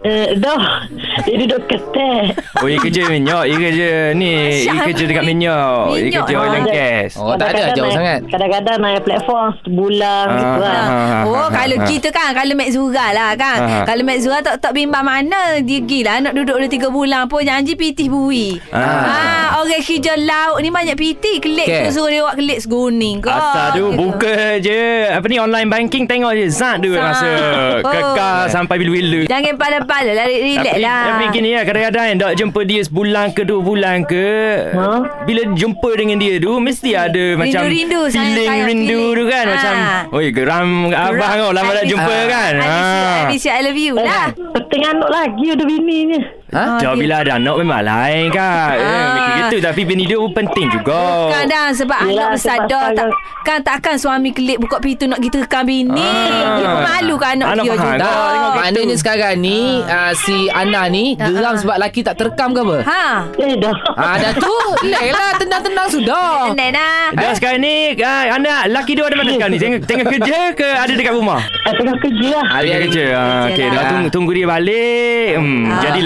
Uh, 0.00 0.28
Dah 0.36 0.86
Dia 1.22 1.34
duduk 1.38 1.62
ketek 1.66 2.38
Oh, 2.58 2.66
dia 2.66 2.74
kerja 2.76 3.06
minyak. 3.06 3.44
Dia 3.44 3.56
kerja 3.56 3.88
ni. 4.12 4.34
Dia 4.66 4.82
kerja 4.82 5.04
dekat 5.04 5.22
minyak. 5.22 5.94
Dia 5.94 6.10
kerja 6.12 6.34
oil 6.36 6.50
and 6.52 6.66
Ah. 6.66 6.74
gas. 6.74 7.10
Oh, 7.14 7.34
tak 7.34 7.54
ada 7.54 7.70
jauh 7.72 7.86
sangat. 7.88 8.18
Kadang-kadang 8.26 8.78
naik 8.78 9.02
platform 9.02 9.48
Sebulan 9.62 10.24
Ah, 10.24 10.34
gitu 10.34 10.58
lah 10.60 10.82
ah, 10.82 11.22
Oh 11.24 11.36
ah, 11.36 11.48
kalau 11.48 11.76
kita 11.84 12.08
kan 12.10 12.30
Kalau 12.32 12.54
Mek 12.54 12.70
Zura 12.70 13.06
lah 13.10 13.30
kan. 13.34 13.58
Kalau 13.84 14.02
Mek 14.02 14.18
Zura 14.18 14.38
tak, 14.40 14.58
tak 14.58 14.72
bimbang 14.72 15.02
mana 15.02 15.58
Dia 15.60 15.78
gila 15.80 16.18
Nak 16.20 16.34
duduk 16.34 16.56
dah 16.56 16.68
3 16.68 16.90
bulan 16.90 17.22
pun 17.26 17.42
Janji 17.42 17.74
pitih 17.74 18.08
bui 18.08 18.58
Ah. 18.68 19.37
Orang 19.68 19.84
kerja 19.84 20.14
laut 20.16 20.58
ni 20.58 20.70
Banyak 20.70 20.96
pitih 20.96 21.36
Kelik 21.38 21.66
Ke? 21.66 21.78
tu 21.84 21.92
suruh 21.94 22.08
dia 22.08 22.20
buat 22.20 22.34
kelik 22.34 22.58
seguning 22.58 23.20
kau. 23.20 23.28
Asal 23.28 23.66
tu 23.74 23.84
buka 23.92 24.56
je. 24.58 24.80
Apa 25.10 25.26
ni 25.26 25.36
online 25.36 25.68
banking 25.68 26.04
Tengok 26.04 26.32
je. 26.32 26.48
Zat 26.48 26.80
dia 26.80 26.88
Zat. 26.90 27.04
rasa. 27.04 27.30
Oh. 27.78 27.84
Kekal 27.84 28.38
sampai 28.48 28.76
bila-bila. 28.76 29.20
Jangan 29.26 29.54
pada-pada 29.54 30.10
lah 30.10 30.24
Relax 30.24 30.64
Tapi 30.66 30.80
lah. 30.80 31.02
Tapi 31.06 31.24
gini 31.30 31.48
ya 31.50 31.60
Kadang-kadang 31.62 32.04
Dok 32.16 32.32
jumpa 32.34 32.60
dia 32.64 32.80
sebulan 32.80 33.26
ke 33.30 33.42
Dua 33.44 33.60
bulan 33.60 33.96
ke 34.02 34.26
Ha? 34.70 34.86
Bila 35.24 35.42
jumpa 35.52 35.90
dengan 35.92 36.16
dia 36.16 36.38
tu 36.38 36.56
Mesti 36.56 36.90
ada 36.92 37.24
macam 37.34 37.60
Rindu-rindu, 37.60 38.00
sayang- 38.08 38.26
Feeling. 38.30 38.48
sayang 38.48 38.66
rindu 38.66 39.02
tu 39.12 39.24
kan 39.26 39.44
Ha. 39.44 39.52
Macam 39.52 39.74
Oi 40.10 40.26
geram 40.30 40.66
abang 40.88 41.32
kau 41.36 41.50
Lama 41.50 41.70
tak 41.74 41.86
jumpa 41.86 42.16
kan. 42.26 42.52
I 42.54 42.64
miss 42.64 42.80
you, 42.88 43.04
I 43.04 43.24
miss 43.26 43.42
you, 43.42 43.50
I 43.50 43.60
love 43.60 43.76
you 43.78 43.94
lah. 43.98 44.26
Setengah 44.54 44.90
anak 44.94 45.10
lagi 45.10 45.44
ada 45.48 45.64
bininya. 45.64 46.20
Ha? 46.48 46.80
Jauh 46.80 46.96
bila 46.96 47.20
ada 47.20 47.36
anak 47.36 47.56
memang 47.56 47.82
lain 47.82 48.32
kan 48.32 48.72
eh, 48.72 48.80
Ah. 48.80 49.08
Mikir 49.12 49.32
gitu 49.38 49.56
Tapi 49.60 49.80
bini 49.84 50.04
dia 50.04 50.16
pun 50.16 50.32
penting 50.32 50.66
juga 50.70 51.28
dah 51.44 51.68
sebab 51.70 52.00
Yelah, 52.02 52.12
anak 52.24 52.28
besar 52.34 52.58
dah 52.64 52.86
tak, 52.90 53.06
Kan 53.44 53.58
takkan 53.60 53.94
suami 53.94 54.30
kelip 54.30 54.56
buka 54.56 54.76
pintu 54.78 55.04
nak 55.04 55.20
kita 55.20 55.44
rekam 55.44 55.62
bini 55.62 56.00
Ah. 56.00 56.56
Dia 56.56 56.68
malu 56.80 57.14
kan 57.16 57.36
anak, 57.36 57.48
Anak 57.52 57.64
dia 57.64 57.74
juga 57.74 57.90
Dah, 57.94 58.08
tengok 58.32 58.52
Maknanya 58.56 58.96
sekarang 58.96 59.34
ni 59.38 59.60
uh, 59.82 60.12
Si 60.16 60.36
Ana 60.48 60.82
ni 60.86 61.04
Geram 61.14 61.54
sebab 61.54 61.76
laki 61.76 62.00
tak 62.00 62.16
terekam 62.16 62.50
ke 62.50 62.60
apa? 62.62 62.76
Ha 62.82 63.04
Eh 63.38 63.54
dah. 63.54 63.74
Ah, 63.94 64.16
dah 64.16 64.32
tu 64.32 64.54
Relax 64.80 65.04
lah 65.10 65.30
Tenang-tenang 65.36 65.88
sudah 65.90 66.48
Tenang 66.50 66.72
dah 66.72 67.00
Dah 67.12 67.32
sekarang 67.34 67.60
ni 67.60 67.92
ah, 67.98 68.24
Anak 68.32 68.72
laki 68.72 68.92
dia 68.92 69.04
ada 69.04 69.16
mana 69.16 69.30
sekarang 69.30 69.52
ni 69.52 69.58
Tengah, 69.58 69.80
tengah 69.84 70.06
kerja 70.08 70.38
ke 70.52 70.68
ada 70.70 70.92
dekat 70.92 71.12
rumah 71.12 71.40
Ah, 71.60 71.76
tengah 71.76 71.96
kerja 72.00 72.28
lah. 72.32 72.46
Ah, 72.48 72.60
dia 72.64 72.76
kerja. 72.80 73.04
Ah, 73.12 73.44
okey, 73.44 73.66
dah 73.66 73.76
lah. 73.76 73.84
tunggu, 73.86 74.08
tunggu 74.08 74.30
dia 74.32 74.46
balik. 74.48 75.36
Hmm, 75.36 75.68
Ah. 75.68 75.80
jadi 75.84 76.00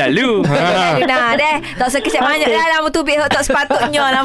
Dah 1.05 1.37
deh 1.37 1.57
Tak 1.77 1.87
usah 1.93 2.01
kecap 2.01 2.25
banyak 2.25 2.49
dah 2.49 2.67
Lama 2.79 2.89
tu 2.89 3.05
bih 3.05 3.21
tak 3.29 3.45
sepatutnya 3.45 4.09
lah 4.09 4.23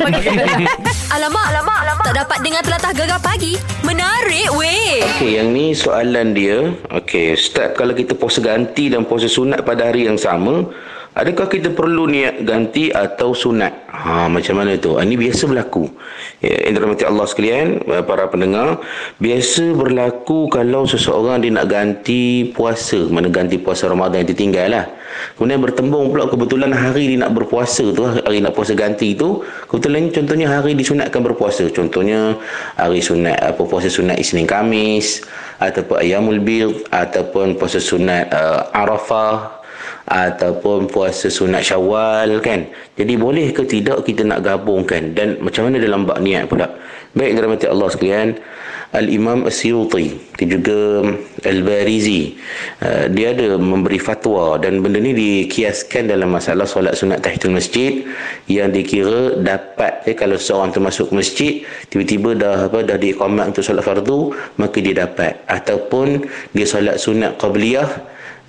alamak, 1.17 1.45
alamak, 1.51 1.77
alamak. 1.83 2.05
Tak 2.05 2.15
dapat 2.23 2.37
dengar 2.45 2.61
telatah 2.63 2.93
gegar 2.93 3.19
pagi. 3.23 3.53
Menarik 3.83 4.51
weh. 4.55 5.03
Okey, 5.03 5.39
yang 5.39 5.51
ni 5.55 5.73
soalan 5.73 6.35
dia. 6.35 6.71
Okey, 6.93 7.35
Ustaz, 7.35 7.73
kalau 7.73 7.95
kita 7.95 8.13
puasa 8.13 8.43
ganti 8.43 8.91
dan 8.91 9.07
puasa 9.07 9.25
sunat 9.25 9.63
pada 9.63 9.89
hari 9.89 10.05
yang 10.05 10.19
sama, 10.19 10.67
adakah 11.17 11.50
kita 11.50 11.74
perlu 11.74 12.05
niat 12.05 12.45
ganti 12.45 12.93
atau 12.93 13.33
sunat? 13.33 13.89
Ha, 13.89 14.29
macam 14.29 14.62
mana 14.62 14.77
tu? 14.77 14.95
Ini 14.95 15.17
biasa 15.17 15.50
berlaku. 15.50 15.89
Ya, 16.39 16.69
yang 16.69 16.77
dirahmati 16.77 17.03
Allah 17.09 17.25
sekalian, 17.25 17.81
eh, 17.81 18.03
para 18.05 18.29
pendengar, 18.29 18.79
biasa 19.17 19.74
berlaku 19.74 20.47
kalau 20.53 20.86
seseorang 20.86 21.41
dia 21.41 21.50
nak 21.50 21.67
ganti 21.67 22.53
puasa, 22.53 23.09
mana 23.09 23.27
ganti 23.33 23.57
puasa 23.57 23.89
Ramadan 23.89 24.21
yang 24.21 24.29
tertinggal 24.29 24.67
lah. 24.69 24.86
Kemudian 25.33 25.57
bertembung 25.57 26.13
pula 26.13 26.29
kebetulan 26.29 26.69
hari 26.77 27.09
dia 27.09 27.25
nak 27.25 27.33
berpuasa 27.33 27.89
tu, 27.89 28.05
hari 28.05 28.38
nak 28.38 28.53
puasa 28.53 28.77
ganti 28.77 29.17
tu, 29.17 29.41
kebetulan 29.65 30.13
contohnya 30.13 30.45
hari 30.45 30.77
disunatkan 30.77 31.25
berpuasa. 31.25 31.65
Contohnya 31.74 32.38
hari 32.77 33.01
sunat 33.01 33.41
apa 33.41 33.62
puasa 33.65 33.89
sunat 33.89 34.21
Isnin 34.21 34.45
Kamis 34.45 35.25
ataupun 35.57 36.05
Ayyamul 36.05 36.38
Bid 36.38 36.86
ataupun 36.93 37.57
puasa 37.57 37.81
sunat 37.81 38.29
uh, 38.29 38.69
Arafah 38.77 39.56
ataupun 40.07 40.87
puasa 40.87 41.27
sunat 41.27 41.67
Syawal 41.67 42.39
kan. 42.39 42.63
Jadi 42.95 43.13
boleh 43.19 43.51
ke 43.51 43.67
tidak 43.67 44.07
kita 44.07 44.23
nak 44.23 44.43
gabungkan 44.47 45.11
dan 45.11 45.35
macam 45.43 45.67
mana 45.67 45.83
dalam 45.83 46.07
bab 46.07 46.23
niat 46.23 46.47
pula. 46.47 46.71
Baik 47.15 47.35
dirahmati 47.35 47.65
Allah 47.67 47.87
sekalian, 47.91 48.27
Al-Imam 48.95 49.43
As-Suyuti 49.43 50.15
dan 50.39 50.47
juga 50.47 51.03
Al-Barizi 51.43 52.39
uh, 52.79 53.11
dia 53.11 53.35
ada 53.35 53.59
memberi 53.59 53.99
fatwa 53.99 54.55
dan 54.55 54.79
benda 54.79 55.03
ni 55.03 55.11
dikiaskan 55.11 56.07
dalam 56.07 56.31
masalah 56.31 56.63
solat 56.63 56.95
sunat 56.95 57.19
tahiyatul 57.19 57.51
masjid 57.51 58.07
yang 58.47 58.71
dikira 58.71 59.43
dapat 59.43 60.07
eh, 60.07 60.15
kalau 60.15 60.39
seorang 60.39 60.71
tu 60.71 60.79
masuk 60.79 61.11
masjid 61.11 61.67
tiba-tiba 61.91 62.31
dah 62.39 62.71
apa 62.71 62.79
dah 62.87 62.95
diiqamat 62.95 63.51
untuk 63.51 63.67
solat 63.67 63.83
fardu 63.83 64.31
maka 64.55 64.79
dia 64.79 65.03
dapat 65.03 65.35
ataupun 65.51 66.23
dia 66.55 66.63
solat 66.63 66.95
sunat 66.95 67.35
qabliyah 67.35 67.91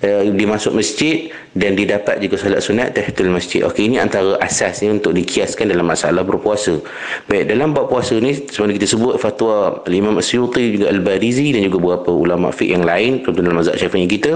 uh, 0.05 0.23
dia 0.31 0.47
masuk 0.47 0.75
masjid 0.75 1.31
dan 1.57 1.73
dia 1.75 1.97
dapat 1.97 2.21
juga 2.23 2.35
solat 2.39 2.61
sunat 2.61 2.93
tahiyatul 2.95 3.31
masjid. 3.33 3.65
Okey, 3.65 3.89
ini 3.89 3.97
antara 3.97 4.37
asasnya 4.39 4.95
untuk 4.95 5.17
dikiaskan 5.17 5.73
dalam 5.73 5.87
masalah 5.87 6.21
berpuasa. 6.21 6.77
Baik, 7.25 7.49
dalam 7.49 7.73
bab 7.73 7.89
puasa 7.89 8.15
ni 8.21 8.37
sebenarnya 8.37 8.75
kita 8.79 8.87
sebut 8.95 9.15
fatwa 9.17 9.81
Imam 9.89 10.15
Asyuti 10.21 10.77
juga 10.77 10.93
Al-Barizi 10.93 11.51
dan 11.51 11.65
juga 11.65 11.77
beberapa 11.81 12.11
ulama 12.13 12.53
fiqh 12.53 12.77
yang 12.77 12.85
lain 12.85 13.25
contohnya 13.25 13.51
dalam 13.51 13.59
mazhab 13.59 13.75
Syafi'i 13.75 14.07
kita 14.07 14.31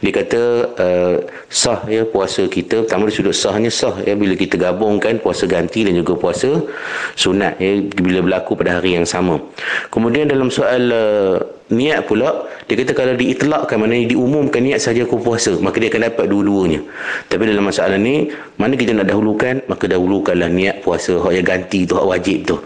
dia 0.00 0.12
kata 0.14 0.40
uh, 0.78 1.16
sah 1.50 1.82
ya 1.90 2.06
puasa 2.06 2.46
kita 2.46 2.86
pertama 2.86 3.10
dari 3.10 3.16
sudut 3.18 3.36
sahnya 3.36 3.68
sah 3.68 3.92
ya 4.06 4.14
bila 4.14 4.38
kita 4.38 4.54
gabungkan 4.56 5.18
puasa 5.18 5.44
ganti 5.50 5.82
dan 5.82 5.98
juga 5.98 6.14
puasa 6.16 6.62
sunat 7.18 7.58
ya 7.58 7.82
bila 8.00 8.22
berlaku 8.22 8.54
pada 8.54 8.78
hari 8.80 8.96
yang 8.96 9.04
sama. 9.04 9.42
Kemudian 9.90 10.30
dalam 10.30 10.48
soal 10.48 10.88
uh, 10.88 11.55
niat 11.72 12.06
pula 12.06 12.46
dia 12.66 12.74
kata 12.78 12.92
kalau 12.94 13.14
diitlakkan 13.18 13.78
maknanya 13.78 14.14
diumumkan 14.14 14.62
niat 14.62 14.82
saja 14.82 15.02
aku 15.02 15.18
puasa 15.18 15.54
maka 15.58 15.78
dia 15.82 15.90
akan 15.90 16.02
dapat 16.10 16.26
dua-duanya. 16.30 16.80
Tapi 17.30 17.42
dalam 17.46 17.66
masalah 17.66 17.98
ni 17.98 18.30
mana 18.58 18.74
kita 18.74 18.94
nak 18.94 19.06
dahulukan? 19.10 19.62
Maka 19.70 19.84
dahulukanlah 19.90 20.50
niat 20.50 20.82
puasa 20.82 21.18
hak 21.22 21.32
yang 21.34 21.46
ganti 21.46 21.86
tu 21.86 21.94
hak 21.98 22.06
wajib 22.06 22.38
tu. 22.46 22.56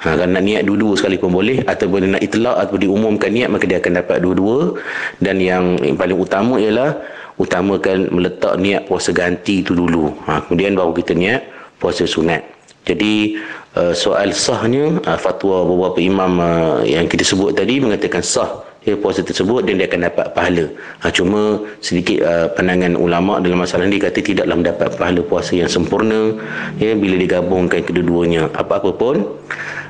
Ha, 0.00 0.16
kalau 0.16 0.32
nak 0.32 0.44
niat 0.44 0.64
dua-dua 0.64 0.96
sekali 0.96 1.20
pun 1.20 1.28
boleh 1.28 1.60
ataupun 1.68 2.16
nak 2.16 2.24
itlak 2.24 2.56
ataupun 2.56 2.80
diumumkan 2.88 3.28
niat 3.28 3.52
maka 3.52 3.68
dia 3.68 3.84
akan 3.84 3.92
dapat 4.00 4.16
dua-dua. 4.24 4.80
Dan 5.20 5.36
yang, 5.44 5.76
yang 5.84 5.96
paling 6.00 6.16
utama 6.16 6.56
ialah 6.56 6.96
utamakan 7.36 8.08
meletak 8.12 8.56
niat 8.56 8.88
puasa 8.88 9.12
ganti 9.12 9.60
tu 9.60 9.76
dulu. 9.76 10.08
Ha, 10.24 10.44
kemudian 10.48 10.72
baru 10.72 10.96
kita 10.96 11.12
niat 11.12 11.44
puasa 11.76 12.08
sunat 12.08 12.59
jadi 12.90 13.38
uh, 13.78 13.94
soal 13.94 14.34
sahnya 14.34 14.98
uh, 15.06 15.18
fatwa 15.18 15.62
beberapa 15.62 16.02
imam 16.02 16.32
uh, 16.42 16.82
yang 16.82 17.06
kita 17.06 17.22
sebut 17.22 17.54
tadi 17.54 17.78
mengatakan 17.78 18.18
sah 18.18 18.66
ya, 18.82 18.98
puasa 18.98 19.22
tersebut 19.22 19.62
dan 19.62 19.78
dia 19.78 19.86
akan 19.86 20.10
dapat 20.10 20.26
pahala. 20.34 20.66
Ha, 21.04 21.12
cuma 21.12 21.62
sedikit 21.84 22.18
uh, 22.24 22.46
pandangan 22.56 22.98
ulama 22.98 23.38
dalam 23.38 23.62
masalah 23.62 23.86
ini 23.86 24.02
kata 24.02 24.18
tidaklah 24.24 24.56
mendapat 24.58 24.88
pahala 24.98 25.20
puasa 25.22 25.54
yang 25.54 25.70
sempurna 25.70 26.34
ya 26.82 26.96
bila 26.98 27.14
digabungkan 27.14 27.84
kedua-duanya. 27.86 28.50
Apa-apa 28.56 28.90
pun 28.96 29.22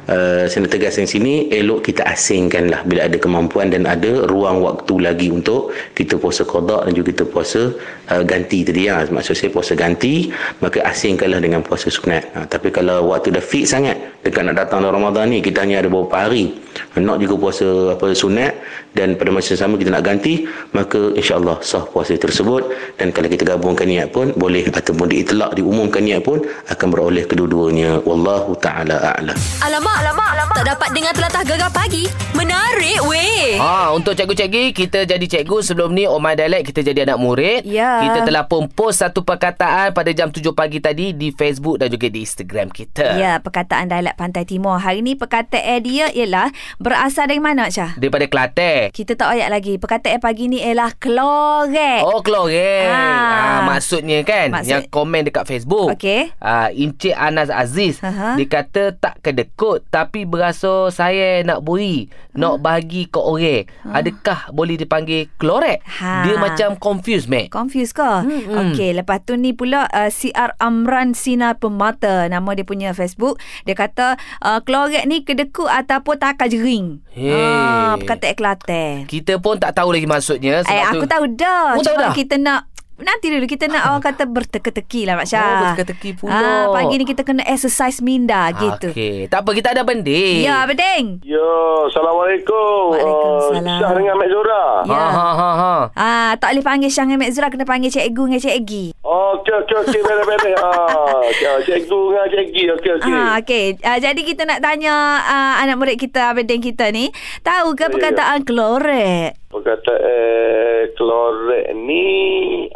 uh, 0.09 0.45
saya 0.49 0.65
nak 0.65 0.73
tegaskan 0.73 1.05
sini 1.05 1.51
elok 1.53 1.91
kita 1.91 2.07
asingkanlah 2.07 2.87
bila 2.89 3.11
ada 3.11 3.19
kemampuan 3.21 3.69
dan 3.69 3.85
ada 3.85 4.25
ruang 4.31 4.65
waktu 4.65 4.95
lagi 5.03 5.29
untuk 5.29 5.75
kita 5.93 6.17
puasa 6.17 6.47
qada 6.47 6.87
dan 6.87 6.93
juga 6.97 7.13
kita 7.13 7.25
puasa 7.29 7.75
uh, 8.09 8.23
ganti 8.25 8.65
tadi 8.65 8.89
ya. 8.89 9.05
Maksud 9.05 9.35
saya 9.37 9.51
puasa 9.53 9.77
ganti 9.77 10.31
maka 10.65 10.81
asingkanlah 10.87 11.41
dengan 11.43 11.61
puasa 11.61 11.93
sunat. 11.93 12.23
Ha, 12.33 12.39
tapi 12.47 12.71
kalau 12.71 13.11
waktu 13.13 13.35
dah 13.35 13.45
fix 13.45 13.75
sangat 13.75 13.99
dekat 14.21 14.43
nak 14.45 14.57
datang 14.61 14.85
dalam 14.85 15.01
Ramadan 15.01 15.33
ni 15.33 15.39
kita 15.41 15.65
hanya 15.65 15.81
ada 15.81 15.89
beberapa 15.89 16.29
hari 16.29 16.53
nak 17.01 17.19
juga 17.23 17.35
puasa 17.39 17.97
apa 17.97 18.13
sunat 18.13 18.53
dan 18.93 19.15
pada 19.17 19.31
masa 19.33 19.55
yang 19.55 19.61
sama 19.65 19.75
kita 19.81 19.91
nak 19.95 20.05
ganti 20.05 20.45
maka 20.77 21.15
insya-Allah 21.17 21.63
sah 21.65 21.87
puasa 21.89 22.19
tersebut 22.19 22.69
dan 23.01 23.15
kalau 23.15 23.29
kita 23.31 23.47
gabungkan 23.47 23.89
niat 23.89 24.13
pun 24.13 24.33
boleh 24.37 24.69
ataupun 24.69 25.09
diitlak 25.09 25.57
diumumkan 25.57 26.05
niat 26.05 26.21
pun 26.21 26.43
akan 26.69 26.87
beroleh 26.91 27.25
kedua-duanya 27.25 28.03
wallahu 28.05 28.53
taala 28.59 29.01
a'lam 29.17 29.39
Alamak, 29.61 29.97
alamak, 30.03 30.31
alamak. 30.35 30.57
Tak 30.61 30.67
dapat 30.77 30.89
dengar 30.97 31.13
telatah 31.13 31.43
gegar 31.45 31.71
pagi. 31.73 32.05
Menarik 32.33 33.01
weh. 33.05 33.61
Ha, 33.61 33.93
untuk 33.93 34.17
cikgu-cikgu, 34.17 34.73
kita 34.73 35.05
jadi 35.05 35.25
cikgu 35.25 35.61
sebelum 35.61 35.93
ni 35.93 36.09
Oh 36.09 36.17
My 36.17 36.33
Dialect, 36.33 36.73
kita 36.73 36.81
jadi 36.81 37.05
anak 37.05 37.21
murid. 37.21 37.69
Ya. 37.69 38.01
Kita 38.03 38.25
telah 38.25 38.49
pun 38.49 38.67
post 38.73 39.05
satu 39.05 39.21
perkataan 39.21 39.93
pada 39.93 40.11
jam 40.17 40.33
7 40.33 40.43
pagi 40.57 40.81
tadi 40.81 41.13
di 41.13 41.31
Facebook 41.33 41.81
dan 41.81 41.93
juga 41.93 42.09
di 42.09 42.25
Instagram 42.25 42.73
kita. 42.73 43.21
Ya, 43.21 43.37
perkataan 43.41 43.93
dialek 43.93 44.10
Pantai 44.15 44.43
Timur. 44.43 44.77
Hari 44.77 45.03
ni 45.03 45.15
perkataan 45.15 45.83
dia 45.83 46.09
ialah 46.09 46.49
berasal 46.77 47.27
dari 47.27 47.39
mana, 47.39 47.69
Syah? 47.69 47.95
Daripada 47.95 48.25
Kelantan. 48.25 48.91
Kita 48.91 49.13
tak 49.15 49.35
ayat 49.35 49.49
lagi. 49.49 49.77
Perkataan 49.77 50.19
pagi 50.19 50.47
ni 50.47 50.59
ialah 50.59 50.95
klorek. 50.97 52.01
Oh, 52.01 52.21
keloreng. 52.21 52.89
Ah. 52.89 53.19
Ah. 53.31 53.61
maksudnya 53.67 54.23
kan, 54.23 54.51
Maksud- 54.51 54.71
yang 54.71 54.83
komen 54.87 55.23
dekat 55.23 55.45
Facebook. 55.45 55.93
Okey. 55.93 56.33
Ah, 56.39 56.73
Encik 56.73 57.13
Anas 57.13 57.51
Aziz, 57.51 58.01
Aha. 58.01 58.35
dia 58.35 58.47
kata 58.47 58.95
tak 58.95 59.21
kedekut 59.21 59.85
tapi 59.89 60.25
berasa 60.25 60.89
saya 60.89 61.43
nak 61.43 61.61
buri, 61.61 62.09
nak 62.33 62.61
bagi 62.61 63.05
ke 63.05 63.19
orang. 63.19 63.69
Adakah 63.85 64.49
boleh 64.51 64.77
dipanggil 64.77 65.29
klorek? 65.37 65.83
Ha. 66.01 66.25
Dia 66.25 66.35
macam 66.37 66.77
confused, 66.77 67.27
Mac. 67.27 67.51
Confused 67.51 67.93
ke? 67.93 68.11
Hmm, 68.23 68.73
Okey, 68.73 68.95
lepas 68.95 69.21
tu 69.21 69.35
ni 69.35 69.53
pula 69.53 69.87
uh, 69.89 70.09
CR 70.09 70.57
Amran 70.57 71.13
Sinar 71.13 71.59
Pemata 71.59 72.27
nama 72.27 72.51
dia 72.53 72.65
punya 72.65 72.91
Facebook. 72.93 73.37
Dia 73.65 73.75
kata 73.75 74.00
uh, 74.41 74.59
klorek 74.61 75.05
ni 75.05 75.21
kedekut 75.21 75.67
ataupun 75.67 76.17
takar 76.17 76.47
jering. 76.47 77.03
Hey. 77.11 77.35
Ah, 77.35 77.95
perkataan 77.97 78.35
Kelantan. 78.35 78.95
Kita 79.05 79.37
pun 79.37 79.59
tak 79.59 79.75
tahu 79.75 79.91
lagi 79.91 80.07
maksudnya. 80.07 80.63
sebab 80.63 80.71
Eh, 80.71 80.81
tu- 80.81 80.91
aku 80.95 81.05
tahu 81.05 81.25
dah. 81.35 81.67
Oh, 81.73 81.83
tahu 81.83 81.93
Cuma 81.93 82.03
dah? 82.03 82.13
kita 82.13 82.35
nak 82.37 82.70
Nanti 83.01 83.33
dulu 83.33 83.45
kita 83.45 83.65
nak 83.67 83.83
orang 83.89 84.05
kata 84.05 84.25
berteka-teki 84.25 85.09
lah 85.09 85.17
Mak 85.17 85.27
Syah. 85.27 85.41
Oh, 85.41 85.57
berteka-teki 85.65 86.11
pula. 86.21 86.37
Ah, 86.37 86.65
pagi 86.71 86.95
ni 86.95 87.05
kita 87.05 87.25
kena 87.25 87.43
exercise 87.49 87.99
minda 87.99 88.53
gitu. 88.53 88.93
Okey, 88.93 89.27
tak 89.27 89.43
apa 89.43 89.51
kita 89.57 89.73
ada 89.73 89.83
benda. 89.83 90.13
Ya, 90.13 90.69
Bedeng. 90.69 91.25
Yo, 91.25 91.89
Assalamualaikum. 91.89 92.93
Waalaikumsalam. 92.93 93.65
Uh, 93.65 93.81
Syah 93.81 93.91
dengan 93.97 94.15
Mek 94.21 94.29
Zura. 94.29 94.65
Ya. 94.85 94.93
Ha 94.93 95.09
ha 95.09 95.29
ha 95.33 95.51
ha. 95.57 95.75
Ah, 95.97 96.33
tak 96.37 96.53
boleh 96.53 96.65
panggil 96.65 96.91
Syah 96.93 97.09
dengan 97.09 97.25
Mek 97.25 97.33
Zura, 97.33 97.49
kena 97.49 97.65
panggil 97.65 97.89
Cikgu 97.89 98.23
dengan 98.29 98.41
Cikgi. 98.41 98.85
Okey, 99.01 99.55
okey, 99.65 99.77
okey. 99.81 100.01
Beres-beres. 100.05 100.55
ah, 100.61 101.25
okay, 101.25 101.57
cikgu 101.65 102.01
dengan 102.13 102.27
cikgi. 102.29 102.63
Okey, 102.71 102.91
okey. 103.01 103.11
Ah, 103.11 103.33
okey. 103.41 103.67
Ah, 103.81 103.99
jadi 103.99 104.21
kita 104.21 104.45
nak 104.45 104.61
tanya 104.61 104.95
ah, 105.25 105.55
anak 105.65 105.81
murid 105.81 105.97
kita, 105.97 106.37
Bedeng 106.37 106.61
kita 106.61 106.93
ni, 106.93 107.09
tahu 107.41 107.73
ke 107.73 107.89
Ya, 107.89 107.93
perkataan 107.93 108.45
klorek? 108.45 109.40
Perkataan 109.61 110.01
eh, 110.01 110.81
klorek 110.91 111.77
ni 111.77 112.09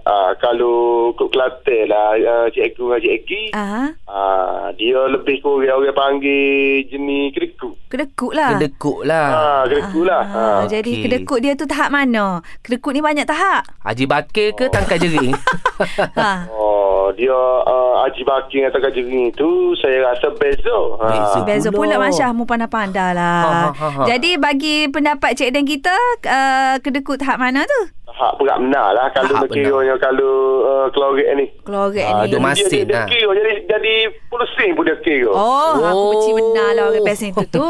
ah, 0.03 0.37
kalau 0.37 0.77
kok 1.13 1.33
Kelantan 1.33 1.89
lah 1.89 2.13
ah, 2.15 2.47
cikgu 2.47 2.77
dengan 2.85 3.01
cik 3.01 3.15
Eki 3.17 3.43
Ah, 3.51 3.89
ah, 4.05 4.69
dia 4.75 5.01
lebih 5.07 5.41
kurang 5.41 5.81
orang 5.81 5.97
panggil 5.97 6.85
jenis 6.87 7.33
kedekut. 7.33 7.73
kedekut 7.89 8.33
lah. 8.33 8.51
Kedekut 8.55 9.01
lah. 9.03 9.27
Ah, 9.27 9.63
kedekut 9.65 10.05
lah. 10.05 10.23
Ah, 10.23 10.37
Ah. 10.37 10.61
jadi 10.67 10.85
okey. 10.87 11.03
kedekut 11.03 11.39
dia 11.41 11.53
tu 11.55 11.65
tahap 11.65 11.89
mana? 11.89 12.45
Kedekut 12.61 12.93
ni 12.93 13.01
banyak 13.01 13.25
tahap. 13.25 13.65
Haji 13.81 14.05
Bakir 14.05 14.53
ke 14.53 14.69
tangkai 14.69 15.01
jering? 15.01 15.33
ha. 16.21 16.45
Oh, 16.47 16.94
dia 17.13 17.37
uh, 17.61 18.01
Haji 18.01 18.23
Bakir 18.23 18.65
atau 18.65 18.81
Kajering 18.81 19.29
tu 19.33 19.51
saya 19.77 20.01
rasa 20.03 20.33
beza. 20.33 20.79
Beza. 20.97 21.37
Ha. 21.37 21.45
Beza 21.45 21.69
Pula. 21.69 21.95
pula 21.95 22.09
Masya 22.09 22.31
Mu 22.31 22.43
pandai-pandai 22.43 23.13
lah 23.13 23.43
Ha, 23.43 23.53
ha, 23.53 23.69
ha, 23.71 23.89
ha. 23.91 24.03
Jadi 24.07 24.37
bagi 24.37 24.87
pendapat 24.87 25.35
Cik 25.35 25.51
Dan 25.51 25.65
kita 25.65 25.93
uh, 26.23 26.75
Kedekut 26.79 27.19
tahap 27.19 27.37
mana 27.39 27.63
tu? 27.63 27.81
Hak 28.07 28.39
berat 28.39 28.57
benar 28.59 28.95
lah 28.95 29.11
kalau 29.11 29.35
Hak 29.37 29.51
kiranya 29.51 29.99
kalau 29.99 30.33
uh, 30.63 30.87
kelorek 30.89 31.27
ni. 31.35 31.47
Kelorek 31.61 32.07
Ah, 32.07 32.23
ni 32.23 32.31
dia 32.31 32.31
jadi 32.31 32.39
masin 32.41 32.67
dia, 32.71 32.85
dia, 32.85 32.95
lah. 32.95 33.07
kira 33.07 33.33
jadi 33.35 33.53
jadi 33.67 33.95
pusing 34.29 34.71
pun 34.73 34.85
dia 34.85 34.97
kira. 35.01 35.29
Oh, 35.29 35.73
aku 35.75 35.91
Oh. 35.91 36.09
benci 36.13 36.31
benar 36.33 36.69
lah 36.73 36.85
orang 36.89 37.03
best 37.03 37.23
itu 37.25 37.45
tu 37.45 37.67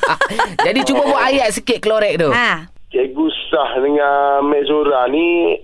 Jadi 0.66 0.80
cuba 0.82 1.02
buat 1.04 1.22
ayat 1.22 1.48
sikit 1.52 1.78
klorek 1.78 2.16
tu. 2.16 2.28
ha. 2.28 2.66
Cikgu 2.88 3.24
sah 3.46 3.70
dengan 3.76 4.40
Mek 4.42 4.64
Zura 4.64 5.04
ni 5.06 5.60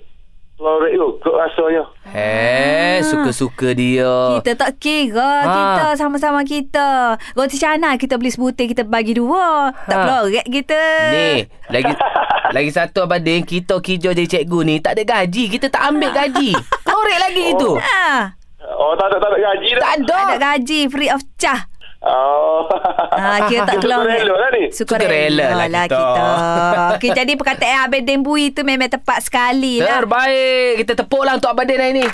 kelorek 0.63 0.93
tu 1.19 1.29
rasanya. 1.29 1.85
Eh, 2.09 3.03
suka-suka 3.03 3.73
dia. 3.73 4.39
Kita 4.39 4.53
tak 4.57 4.79
kira 4.79 5.31
Ha. 5.43 5.49
Kita 5.49 5.85
sama-sama 5.97 6.41
kita 6.43 6.87
Roti 7.33 7.57
canai 7.57 7.97
kita 7.97 8.15
beli 8.15 8.29
sebutir 8.29 8.69
Kita 8.69 8.85
bagi 8.85 9.13
dua 9.13 9.73
Tak 9.83 9.97
Ha. 9.97 10.03
kelorek 10.05 10.45
kita 10.47 10.81
Ni, 11.09 11.31
lagi 11.69 11.93
lagi 12.55 12.69
satu 12.69 13.03
Abadin, 13.03 13.43
kita 13.43 13.81
kijo 13.81 14.13
jadi 14.13 14.29
cikgu 14.29 14.61
ni 14.63 14.77
tak 14.77 14.95
ada 14.95 15.03
gaji. 15.17 15.49
Kita 15.49 15.67
tak 15.67 15.89
ambil 15.89 16.13
gaji. 16.13 16.53
Klorek 16.85 17.19
lagi 17.19 17.43
itu. 17.57 17.71
ha. 17.75 18.37
Oh 18.73 18.93
tak 18.93 19.09
ada 19.09 19.17
tak 19.19 19.31
ada 19.31 19.39
gaji 19.43 19.69
dah. 19.73 19.81
Tak 19.81 19.93
ada. 19.99 20.17
Ada 20.23 20.37
gaji 20.39 20.81
Free 20.87 21.09
of 21.09 21.23
charge 21.35 21.65
Oh. 22.03 22.67
Ha, 23.15 23.47
kira 23.47 23.63
tak 23.63 23.79
Suka 23.83 23.87
kelorek 23.87 24.19
rela 24.27 24.35
lah 24.35 24.51
ni. 24.51 24.63
Suka 24.75 24.95
Suka 24.99 25.07
rela 25.07 25.47
lah 25.55 25.69
lah 25.71 25.85
kita. 25.87 26.03
kita 26.03 26.95
okay, 26.99 27.11
Jadi 27.15 27.33
perkataan 27.39 27.87
Abang 27.87 28.03
Dembui 28.03 28.51
tu 28.51 28.67
Memang 28.67 28.91
tepat 28.91 29.23
sekali 29.23 29.79
lah 29.79 30.03
Terbaik. 30.03 30.83
Kita 30.83 30.93
tepuklah 30.99 31.39
untuk 31.39 31.55
Abadin 31.55 31.79
hari 31.79 32.03
ni. 32.03 32.07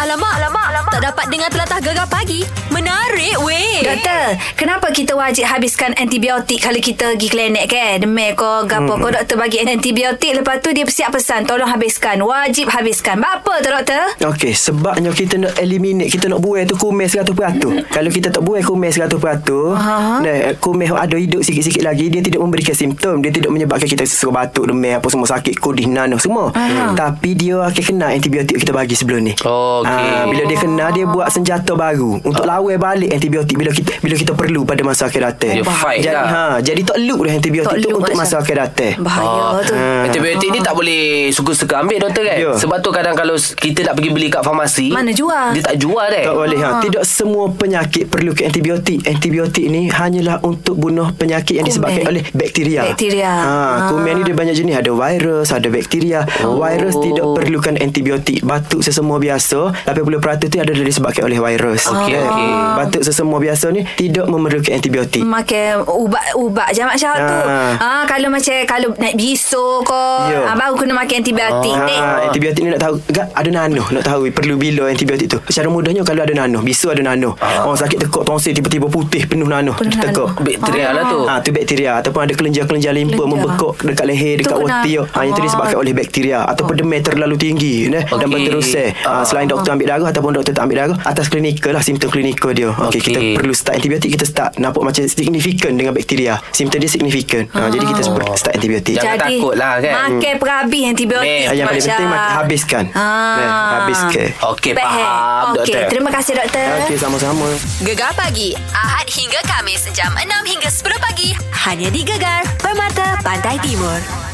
Alamak, 0.00 0.32
alamak, 0.40 0.66
alamak. 0.72 0.92
Tak 0.96 1.02
dapat 1.06 1.24
dengar 1.28 1.48
telatah 1.48 1.78
gegar 1.78 2.08
pagi. 2.08 2.40
Menarik 2.70 3.36
weh. 3.44 3.84
Doktor, 3.84 4.24
kenapa 4.54 4.88
kita 4.90 5.12
wajib 5.12 5.44
habiskan 5.44 5.92
antibiotik 5.94 6.62
kalau 6.62 6.78
kita 6.78 7.12
pergi 7.12 7.28
klinik 7.28 7.68
ke? 7.68 8.00
Demam 8.00 8.32
ke, 8.32 8.52
gapo 8.64 8.96
Hmm. 8.96 9.02
ke 9.02 9.08
doktor 9.12 9.36
bagi 9.36 9.60
antibiotik 9.60 10.40
lepas 10.40 10.60
tu 10.60 10.70
dia 10.70 10.86
siap 10.86 11.12
pesan 11.12 11.44
tolong 11.44 11.66
habiskan, 11.66 12.22
wajib 12.22 12.70
habiskan. 12.70 13.20
Apa 13.20 13.60
tu 13.60 13.68
doktor? 13.68 14.04
Okey, 14.24 14.52
sebabnya 14.54 15.10
kita 15.10 15.36
nak 15.36 15.52
eliminate, 15.58 16.08
kita 16.08 16.32
nak 16.32 16.40
buai 16.40 16.64
tu 16.64 16.76
kumis 16.76 17.12
100%. 17.12 17.84
Kalau 17.90 18.08
kita 18.08 18.30
tak 18.30 18.40
buai 18.40 18.62
kumis 18.62 18.96
100%, 18.96 19.76
Aha. 19.76 20.22
nah, 20.22 20.36
kumis 20.56 20.88
ada 20.88 21.16
hidup 21.16 21.42
sikit-sikit 21.42 21.82
lagi, 21.82 22.08
dia 22.08 22.22
tidak 22.22 22.40
memberikan 22.40 22.72
simptom, 22.72 23.20
dia 23.20 23.28
tidak 23.28 23.50
menyebabkan 23.50 23.84
kita 23.84 24.06
sesak 24.06 24.32
batuk, 24.32 24.64
demam, 24.64 24.96
apa 24.96 25.06
semua 25.06 25.28
sakit, 25.28 25.60
kudih, 25.60 25.90
nano 25.90 26.16
semua. 26.16 26.54
Aha. 26.54 26.96
Tapi 26.96 27.36
dia 27.36 27.60
akan 27.60 27.82
kena 27.82 28.06
antibiotik 28.08 28.39
kita 28.42 28.70
bagi 28.70 28.94
sebelum 28.94 29.20
ni. 29.22 29.32
Okey. 29.34 29.86
Ah, 29.86 30.24
bila 30.24 30.42
dia 30.44 30.56
kena 30.56 30.86
dia 30.90 31.04
buat 31.04 31.28
senjata 31.28 31.72
baru 31.72 32.20
untuk 32.20 32.44
lawan 32.44 32.76
balik 32.76 33.10
antibiotik 33.10 33.56
bila 33.56 33.70
kita 33.70 33.98
bila 33.98 34.14
kita 34.14 34.32
perlu 34.32 34.62
pada 34.62 34.82
masa 34.82 35.06
akhir 35.06 35.20
datang. 35.22 35.54
Dia 35.54 35.64
fight 35.66 36.00
jadi, 36.00 36.14
lah. 36.14 36.26
Ha, 36.26 36.42
jadi 36.60 36.80
tak 36.82 36.96
look 37.00 37.20
dah 37.22 37.32
antibiotik 37.32 37.70
Tak 37.70 37.82
tu 37.82 37.88
untuk 37.92 38.14
masa 38.14 38.34
akhir 38.38 38.56
datang. 38.56 38.92
Bahaya 39.00 39.60
tu. 39.62 39.74
Ah. 39.74 40.06
Antibiotik 40.06 40.48
ni 40.48 40.60
tak 40.60 40.74
boleh 40.74 41.02
suka-suka 41.30 41.74
ambil 41.80 41.98
doktor 42.00 42.22
kan? 42.22 42.36
Ya. 42.38 42.52
Sebab 42.54 42.78
tu 42.78 42.90
kadang 42.90 43.14
kalau 43.14 43.34
kita 43.34 43.80
nak 43.82 43.94
pergi 43.96 44.10
beli 44.10 44.28
kat 44.28 44.42
farmasi, 44.42 44.88
Mana 44.90 45.10
jual? 45.10 45.52
Dia 45.52 45.62
tak 45.62 45.76
jual 45.76 46.06
deh. 46.06 46.24
Tak 46.24 46.36
boleh 46.36 46.58
ha. 46.60 46.68
Tidak 46.80 47.02
semua 47.02 47.44
penyakit 47.50 48.06
perlu 48.06 48.30
ke 48.32 48.44
antibiotik. 48.44 49.02
Antibiotik 49.02 49.66
ni 49.66 49.90
hanyalah 49.90 50.38
untuk 50.40 50.76
bunuh 50.76 51.10
penyakit 51.12 51.58
yang 51.58 51.66
disebabkan 51.66 52.06
oleh 52.06 52.22
bakteria. 52.30 52.86
Bakteria. 52.86 53.32
Ha, 53.32 53.48
Ah. 53.50 53.76
kuman 53.90 54.14
ni 54.14 54.22
dia 54.22 54.36
banyak 54.36 54.54
jenis. 54.54 54.76
Ada 54.78 54.92
virus, 54.94 55.48
ada 55.50 55.68
bakteria. 55.68 56.20
Oh. 56.44 56.60
Virus 56.60 56.94
tidak 56.96 57.26
perlukan 57.34 57.74
antibiotik. 57.76 58.29
Batuk 58.40 58.80
sesemua 58.80 59.18
biasa, 59.18 59.74
80% 59.84 60.06
tu 60.46 60.56
ada 60.56 60.70
disebabkan 60.70 61.22
oleh 61.24 61.38
virus. 61.38 61.82
Okey, 61.84 62.14
Kan? 62.14 62.22
okey. 62.28 62.48
Batuk 62.76 63.02
sesemua 63.02 63.38
biasa 63.38 63.66
ni 63.70 63.82
tidak 63.90 64.26
memerlukan 64.26 64.70
antibiotik. 64.70 65.20
Makan 65.20 65.82
ubat-ubat 65.84 66.70
je 66.70 66.82
Mak 66.82 66.96
Syah 66.96 67.16
tu. 67.16 67.38
Ah. 67.42 67.72
Ha, 67.74 67.88
kalau 68.06 68.28
macam 68.28 68.54
kalau 68.64 68.88
naik 68.96 69.16
bisu 69.16 69.66
ke, 69.82 70.04
Ya. 70.28 70.40
ha, 70.44 70.54
baru 70.54 70.74
kena 70.76 70.92
makan 70.94 71.16
antibiotik. 71.18 71.72
Ha, 71.72 71.84
ni. 71.84 71.96
antibiotik 72.22 72.62
ni 72.62 72.70
nak 72.70 72.80
tahu 72.80 72.94
Gak, 73.08 73.26
ada 73.32 73.48
nano 73.48 73.82
nak 73.88 74.04
tahu 74.04 74.28
perlu 74.28 74.54
bila 74.54 74.86
antibiotik 74.86 75.26
tu 75.26 75.38
secara 75.44 75.66
mudahnya 75.66 76.02
kalau 76.02 76.20
ada 76.20 76.30
nano 76.30 76.60
bisu 76.60 76.86
ada 76.88 77.00
nano 77.00 77.32
orang 77.40 77.74
sakit 77.74 77.96
tekuk 77.98 78.22
tonsil 78.22 78.52
tiba-tiba 78.52 78.86
putih 78.86 79.24
penuh 79.24 79.46
nano 79.46 79.72
Penuh 79.74 79.96
tekuk 79.96 80.30
nano. 80.30 80.44
Bakteria 80.60 80.88
lah 80.92 81.04
tu. 81.06 81.18
Ha, 81.22 81.32
tu 81.40 81.50
bakteria 81.50 81.90
ataupun 81.96 82.20
ada 82.20 82.32
kelenjar-kelenjar 82.32 82.92
limpa 82.92 83.22
membekuk 83.24 83.80
dekat 83.80 84.04
leher 84.04 84.36
Tu 84.36 84.44
dekat 84.44 84.58
otak. 84.58 84.82
Ha 85.08 85.20
itu 85.22 85.32
Ah. 85.32 85.42
disebabkan 85.42 85.78
oleh 85.78 85.92
bakteria 85.92 86.38
ataupun 86.44 86.74
demam 86.76 87.00
terlalu 87.00 87.36
tinggi 87.36 87.88
ne 88.20 88.22
dan 88.22 88.28
berterusan. 88.30 88.88
Ha, 89.00 89.10
Ah. 89.10 89.24
selain 89.24 89.46
doktor 89.46 89.70
ambil 89.72 89.88
darah 89.88 90.08
ataupun 90.08 90.30
doktor 90.32 90.52
tak 90.52 90.62
ambil 90.62 90.76
darah 90.78 90.96
atas 91.02 91.26
klinikal 91.26 91.72
lah 91.72 91.80
simptom 91.80 92.08
klinikal 92.08 92.52
dia. 92.52 92.68
Okey 92.68 92.84
Okey. 92.92 93.00
kita 93.02 93.18
perlu 93.34 93.52
start 93.52 93.74
antibiotik 93.76 94.10
kita 94.12 94.24
start 94.24 94.50
nampak 94.56 94.82
macam 94.82 95.02
signifikan 95.02 95.72
dengan 95.72 95.92
bakteria. 95.92 96.36
Simptom 96.50 96.78
dia 96.78 96.86
signifikan. 96.86 97.48
Ha, 97.50 97.68
jadi 97.68 97.84
kita 97.86 98.02
Oh. 98.06 98.36
start 98.36 98.52
antibiotik. 98.52 98.94
Jangan 98.96 99.16
Jadi, 99.18 99.38
takut 99.38 99.54
lah, 99.54 99.72
kan? 99.78 99.94
Makan 100.12 100.34
perhabis 100.36 100.82
antibiotik. 100.86 101.42
Ah, 101.42 101.52
yang 101.52 101.66
paling 101.66 101.82
penting 101.82 102.08
habiskan. 102.10 102.84
Ah. 102.92 103.80
Habiskan. 103.80 104.28
Okey, 104.50 104.72
faham 104.74 105.44
Okey, 105.52 105.56
doktor. 105.72 105.82
terima 105.88 106.10
kasih 106.10 106.32
doktor. 106.36 106.66
Okey 106.82 106.96
sama-sama. 106.96 107.48
Gegar 107.80 108.12
pagi. 108.12 108.52
Ahad 108.70 109.08
hingga 109.08 109.40
Kamis. 109.42 109.88
Jam 109.90 110.12
6 110.12 110.44
hingga 110.44 110.68
10 110.68 110.98
pagi. 110.98 111.32
Hanya 111.64 111.88
di 111.88 112.02
Gegar. 112.02 112.42
Permata 112.58 113.16
Pantai 113.20 113.56
Timur. 113.58 114.29